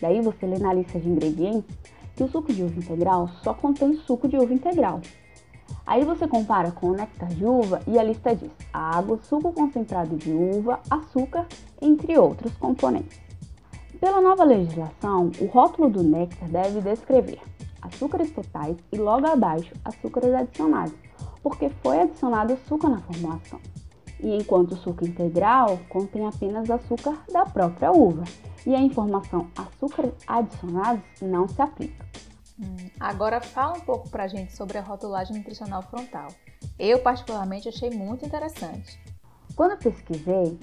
Daí 0.00 0.20
você 0.20 0.46
lê 0.46 0.58
na 0.58 0.74
lista 0.74 1.00
de 1.00 1.08
ingredientes 1.08 1.74
que 2.14 2.22
o 2.22 2.28
suco 2.28 2.52
de 2.52 2.62
uva 2.62 2.78
integral 2.78 3.28
só 3.42 3.54
contém 3.54 3.96
suco 3.96 4.28
de 4.28 4.36
uva 4.36 4.52
integral. 4.52 5.00
Aí 5.86 6.04
você 6.04 6.28
compara 6.28 6.70
com 6.70 6.88
o 6.88 6.92
néctar 6.92 7.28
de 7.28 7.44
uva 7.44 7.80
e 7.86 7.98
a 7.98 8.02
lista 8.02 8.34
diz 8.34 8.50
água, 8.72 9.18
suco 9.22 9.52
concentrado 9.52 10.16
de 10.16 10.32
uva, 10.32 10.80
açúcar, 10.90 11.46
entre 11.80 12.18
outros 12.18 12.52
componentes. 12.56 13.25
Pela 14.00 14.20
nova 14.20 14.44
legislação, 14.44 15.30
o 15.40 15.46
rótulo 15.46 15.88
do 15.88 16.02
néctar 16.02 16.48
deve 16.48 16.80
descrever 16.80 17.40
açúcares 17.80 18.30
totais 18.30 18.76
e 18.92 18.96
logo 18.96 19.26
abaixo 19.26 19.72
açúcares 19.84 20.34
adicionados, 20.34 20.94
porque 21.42 21.68
foi 21.82 22.00
adicionado 22.00 22.52
açúcar 22.52 22.88
na 22.88 23.00
formulação. 23.00 23.60
E 24.20 24.34
enquanto 24.34 24.72
o 24.72 24.76
suco 24.76 25.06
integral 25.06 25.78
contém 25.88 26.26
apenas 26.26 26.70
açúcar 26.70 27.16
da 27.32 27.44
própria 27.44 27.92
uva, 27.92 28.24
e 28.66 28.74
a 28.74 28.80
informação 28.80 29.48
açúcares 29.56 30.12
adicionados 30.26 31.04
não 31.22 31.46
se 31.46 31.62
aplica. 31.62 32.04
Hum, 32.58 32.90
agora 32.98 33.40
fala 33.40 33.76
um 33.76 33.80
pouco 33.80 34.08
pra 34.08 34.26
gente 34.26 34.56
sobre 34.56 34.76
a 34.78 34.82
rotulagem 34.82 35.36
nutricional 35.36 35.82
frontal. 35.82 36.28
Eu 36.78 36.98
particularmente 36.98 37.68
achei 37.68 37.90
muito 37.90 38.26
interessante. 38.26 38.98
Quando 39.54 39.72
eu 39.72 39.78
pesquisei, 39.78 40.58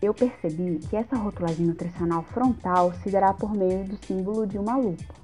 eu 0.00 0.12
percebi 0.12 0.78
que 0.88 0.96
essa 0.96 1.16
rotulagem 1.16 1.66
nutricional 1.66 2.22
frontal 2.24 2.92
se 3.02 3.10
dará 3.10 3.32
por 3.32 3.54
meio 3.54 3.84
do 3.84 3.96
símbolo 4.06 4.46
de 4.46 4.58
uma 4.58 4.76
lupa 4.76 5.14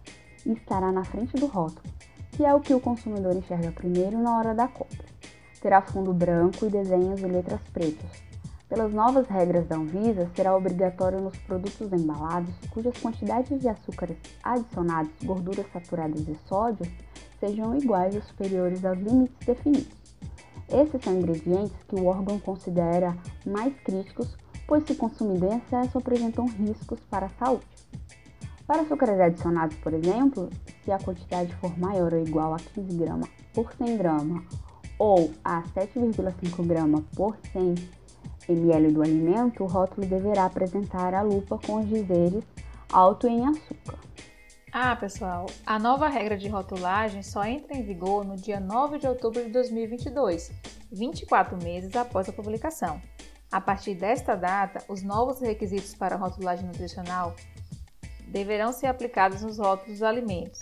e 0.47 0.53
estará 0.53 0.92
na 0.92 1.05
frente 1.05 1.37
do 1.37 1.47
rótulo, 1.47 1.83
que 2.33 2.44
é 2.44 2.55
o 2.55 2.61
que 2.61 2.75
o 2.75 2.81
consumidor 2.81 3.37
enxerga 3.37 3.73
primeiro 3.73 4.18
na 4.18 4.38
hora 4.38 4.55
da 4.55 4.68
compra. 4.68 5.07
Terá 5.61 5.83
fundo 5.83 6.12
branco 6.12 6.66
e 6.66 6.71
desenhos 6.71 7.21
e 7.21 7.27
letras 7.27 7.61
pretas, 7.73 8.29
pelas 8.68 8.92
novas 8.92 9.27
regras 9.29 9.66
da 9.66 9.77
Anvisa, 9.77 10.31
será 10.37 10.55
obrigatório 10.55 11.23
nos 11.23 11.38
produtos 11.38 11.90
embalados 11.90 12.55
cujas 12.68 12.99
quantidades 12.99 13.59
de 13.59 13.66
açúcares 13.66 14.18
adicionados, 14.42 15.11
gorduras 15.25 15.64
saturadas 15.73 16.29
e 16.29 16.37
sódio 16.47 16.85
sejam 17.40 17.75
iguais 17.79 18.14
ou 18.14 18.21
superiores 18.21 18.85
aos 18.85 18.99
limites 18.99 19.47
definidos. 19.47 19.97
Esses 20.68 21.03
são 21.03 21.14
ingredientes 21.14 21.77
que 21.88 21.94
o 21.94 22.05
órgão 22.05 22.38
considera 22.38 23.16
mais 23.47 23.75
críticos, 23.81 24.37
pois, 24.68 24.85
se 24.87 24.94
consumido 24.94 25.46
em 25.46 25.57
excesso, 25.57 25.96
apresentam 25.96 26.46
riscos 26.46 27.00
para 27.11 27.26
a 27.26 27.31
saúde. 27.31 27.66
Para 28.66 28.83
açúcares 28.83 29.18
adicionados, 29.18 29.74
por 29.78 29.94
exemplo, 29.94 30.50
se 30.85 30.92
a 30.92 30.98
quantidade 30.98 31.54
for 31.57 31.76
maior 31.78 32.12
ou 32.12 32.20
igual 32.20 32.52
a 32.52 32.59
15 32.59 32.98
gramas 32.98 33.31
por 33.54 33.72
100 33.72 33.96
gramas 33.96 34.44
ou 34.98 35.33
a 35.42 35.62
7,5 35.62 36.66
gramas 36.66 37.02
por 37.16 37.35
100 37.50 37.74
ml 38.46 38.92
do 38.92 39.02
alimento, 39.02 39.64
o 39.64 39.66
rótulo 39.66 40.07
deverá 40.07 40.44
apresentar 40.44 41.14
a 41.14 41.22
lupa 41.22 41.59
com 41.66 41.81
os 41.81 41.88
dizeres 41.88 42.44
alto 42.92 43.26
em 43.26 43.46
açúcar. 43.46 43.98
Ah, 44.70 44.94
pessoal, 44.96 45.46
a 45.64 45.78
nova 45.78 46.09
regra 46.09 46.37
de 46.37 46.46
rotulagem 46.46 47.22
só 47.22 47.42
entra 47.44 47.74
em 47.74 47.83
vigor 47.83 48.22
no 48.22 48.37
dia 48.37 48.61
9 48.61 48.98
de 48.98 49.07
outubro 49.07 49.42
de 49.42 49.50
2022, 49.50 50.52
24 50.92 51.57
meses 51.62 51.96
após 51.96 52.28
a 52.28 52.33
publicação. 52.35 53.00
A 53.50 53.61
partir 53.61 53.94
desta 53.94 54.34
data, 54.34 54.84
os 54.88 55.02
novos 55.02 55.40
requisitos 55.40 55.94
para 55.94 56.14
a 56.14 56.18
rotulagem 56.18 56.66
nutricional 56.66 57.34
deverão 58.26 58.72
ser 58.72 58.87
aplicados 58.87 59.42
nos 59.42 59.58
rótulos 59.58 59.92
dos 59.92 60.02
alimentos, 60.02 60.61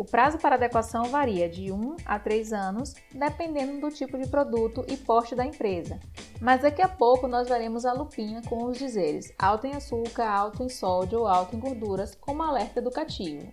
o 0.00 0.04
prazo 0.04 0.38
para 0.38 0.54
adequação 0.54 1.04
varia 1.04 1.46
de 1.46 1.70
1 1.70 1.96
a 2.06 2.18
3 2.18 2.54
anos, 2.54 2.94
dependendo 3.12 3.82
do 3.82 3.94
tipo 3.94 4.16
de 4.16 4.26
produto 4.26 4.82
e 4.88 4.96
porte 4.96 5.34
da 5.34 5.44
empresa. 5.44 6.00
Mas 6.40 6.62
daqui 6.62 6.80
a 6.80 6.88
pouco 6.88 7.28
nós 7.28 7.50
veremos 7.50 7.84
a 7.84 7.92
lupinha 7.92 8.40
com 8.48 8.64
os 8.64 8.78
dizeres 8.78 9.30
alto 9.38 9.66
em 9.66 9.74
açúcar, 9.74 10.26
alto 10.26 10.62
em 10.62 10.70
sódio 10.70 11.18
ou 11.18 11.26
alto 11.26 11.54
em 11.54 11.60
gorduras, 11.60 12.14
como 12.14 12.42
alerta 12.42 12.78
educativo. 12.78 13.46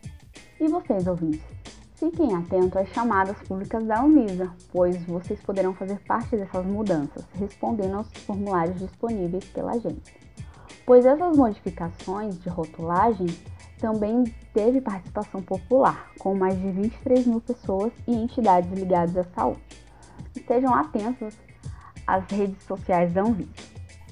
E 0.57 0.69
vocês, 0.69 1.05
ouvintes? 1.05 1.76
Fiquem 1.97 2.35
atentos 2.35 2.77
às 2.77 2.89
chamadas 2.89 3.35
públicas 3.47 3.83
da 3.83 3.99
Anvisa, 3.99 4.53
pois 4.71 5.03
vocês 5.05 5.41
poderão 5.41 5.73
fazer 5.73 5.99
parte 6.01 6.37
dessas 6.37 6.63
mudanças, 6.63 7.25
respondendo 7.33 7.95
aos 7.95 8.07
formulários 8.23 8.77
disponíveis 8.77 9.45
pela 9.45 9.71
agência. 9.71 10.13
Pois 10.85 11.07
essas 11.07 11.35
modificações 11.35 12.39
de 12.39 12.49
rotulagem 12.49 13.25
também 13.79 14.25
teve 14.53 14.79
participação 14.79 15.41
popular, 15.41 16.11
com 16.19 16.35
mais 16.35 16.55
de 16.55 16.69
23 16.69 17.25
mil 17.25 17.41
pessoas 17.41 17.91
e 18.07 18.13
entidades 18.13 18.71
ligadas 18.71 19.17
à 19.17 19.23
saúde. 19.23 19.63
Estejam 20.35 20.75
atentos 20.75 21.35
às 22.05 22.23
redes 22.29 22.63
sociais 22.63 23.11
da 23.11 23.23
Anvisa. 23.23 23.49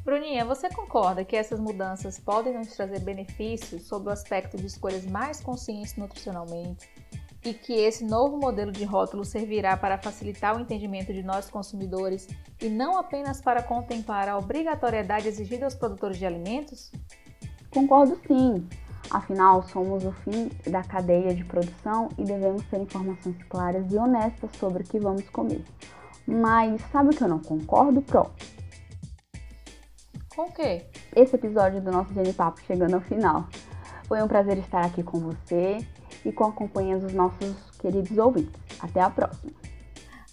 Bruninha, 0.04 0.44
você 0.44 0.70
concorda 0.70 1.24
que 1.24 1.36
essas 1.36 1.60
mudanças 1.60 2.20
podem 2.20 2.58
nos 2.58 2.76
trazer 2.76 3.00
benefícios 3.02 3.84
sob 3.84 4.10
o 4.10 4.12
aspecto 4.12 4.58
de 4.58 4.66
escolhas 4.66 5.06
mais 5.06 5.40
conscientes 5.40 5.96
nutricionalmente 5.96 6.95
e 7.46 7.54
que 7.54 7.74
esse 7.74 8.04
novo 8.04 8.38
modelo 8.38 8.72
de 8.72 8.84
rótulo 8.84 9.24
servirá 9.24 9.78
para 9.78 10.00
facilitar 10.00 10.58
o 10.58 10.60
entendimento 10.60 11.14
de 11.14 11.22
nós 11.22 11.48
consumidores 11.48 12.28
e 12.60 12.68
não 12.68 12.98
apenas 12.98 13.40
para 13.40 13.62
contemplar 13.62 14.28
a 14.28 14.38
obrigatoriedade 14.38 15.28
exigida 15.28 15.66
aos 15.66 15.76
produtores 15.76 16.18
de 16.18 16.26
alimentos? 16.26 16.92
Concordo 17.70 18.20
sim. 18.28 18.68
Afinal, 19.12 19.62
somos 19.62 20.04
o 20.04 20.12
fim 20.12 20.50
da 20.68 20.84
cadeia 20.84 21.36
de 21.36 21.46
produção 21.46 22.10
e 22.18 22.24
devemos 22.24 22.66
ter 22.66 22.82
informações 22.82 23.38
claras 23.48 23.94
e 23.94 23.98
honestas 23.98 24.50
sobre 24.58 24.82
o 24.82 24.86
que 24.86 25.00
vamos 25.00 25.30
comer. 25.30 25.64
Mas 26.26 26.82
sabe 26.92 27.10
o 27.10 27.16
que 27.16 27.24
eu 27.24 27.28
não 27.28 27.40
concordo, 27.40 28.02
Pro? 28.02 28.32
Com 30.36 30.44
o 30.48 30.52
quê? 30.52 30.88
Esse 31.16 31.36
episódio 31.36 31.80
do 31.82 31.92
nosso 31.92 32.12
Genipapo 32.14 32.60
chegando 32.62 32.96
ao 32.96 33.02
final. 33.02 33.48
Foi 34.08 34.22
um 34.24 34.28
prazer 34.28 34.58
estar 34.58 34.84
aqui 34.84 35.04
com 35.04 35.20
você 35.20 35.78
e 36.24 36.32
com 36.32 36.46
a 36.46 36.52
companhia 36.52 36.98
dos 36.98 37.14
nossos 37.14 37.56
queridos 37.80 38.18
ouvintes. 38.18 38.60
Até 38.80 39.02
a 39.02 39.10
próxima. 39.10 39.52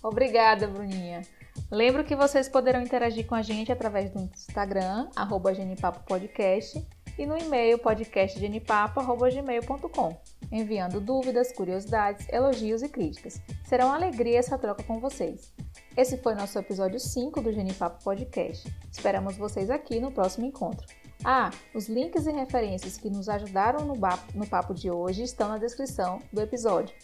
Obrigada, 0.03 0.67
Bruninha. 0.67 1.23
Lembro 1.71 2.03
que 2.05 2.17
vocês 2.17 2.49
poderão 2.49 2.81
interagir 2.83 3.27
com 3.27 3.35
a 3.35 3.43
gente 3.43 3.73
através 3.73 4.11
do 4.11 4.21
Instagram, 4.21 5.09
arroba 5.15 5.55
Genipapo 5.55 6.01
Podcast 6.07 6.83
e 7.19 7.27
no 7.27 7.37
e-mail 7.37 7.79
podcastgenipapo.gmail.com, 7.79 10.17
enviando 10.51 10.99
dúvidas, 11.01 11.53
curiosidades, 11.53 12.27
elogios 12.31 12.83
e 12.83 12.89
críticas. 12.89 13.39
Será 13.65 13.85
uma 13.87 13.97
alegria 13.97 14.39
essa 14.39 14.57
troca 14.59 14.83
com 14.83 14.99
vocês. 14.99 15.53
Esse 15.97 16.19
foi 16.19 16.35
nosso 16.35 16.59
episódio 16.59 16.99
5 16.99 17.41
do 17.41 17.53
Genipapo 17.53 18.03
Podcast. 18.03 18.69
Esperamos 18.91 19.37
vocês 19.37 19.71
aqui 19.71 20.01
no 20.01 20.11
próximo 20.11 20.47
encontro. 20.47 20.85
Ah, 21.25 21.51
os 21.73 21.89
links 21.89 22.27
e 22.27 22.33
referências 22.33 22.99
que 22.99 23.09
nos 23.09 23.29
ajudaram 23.29 23.85
no, 23.85 23.95
no 24.35 24.47
papo 24.47 24.75
de 24.75 24.91
hoje 24.91 25.23
estão 25.23 25.49
na 25.49 25.59
descrição 25.59 26.21
do 26.33 26.41
episódio 26.41 26.95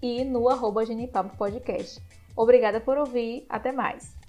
e 0.00 0.24
no 0.24 0.48
arroba 0.48 0.82
Podcast. 1.36 2.00
Obrigada 2.36 2.80
por 2.80 2.96
ouvir, 2.98 3.44
até 3.48 3.72
mais! 3.72 4.23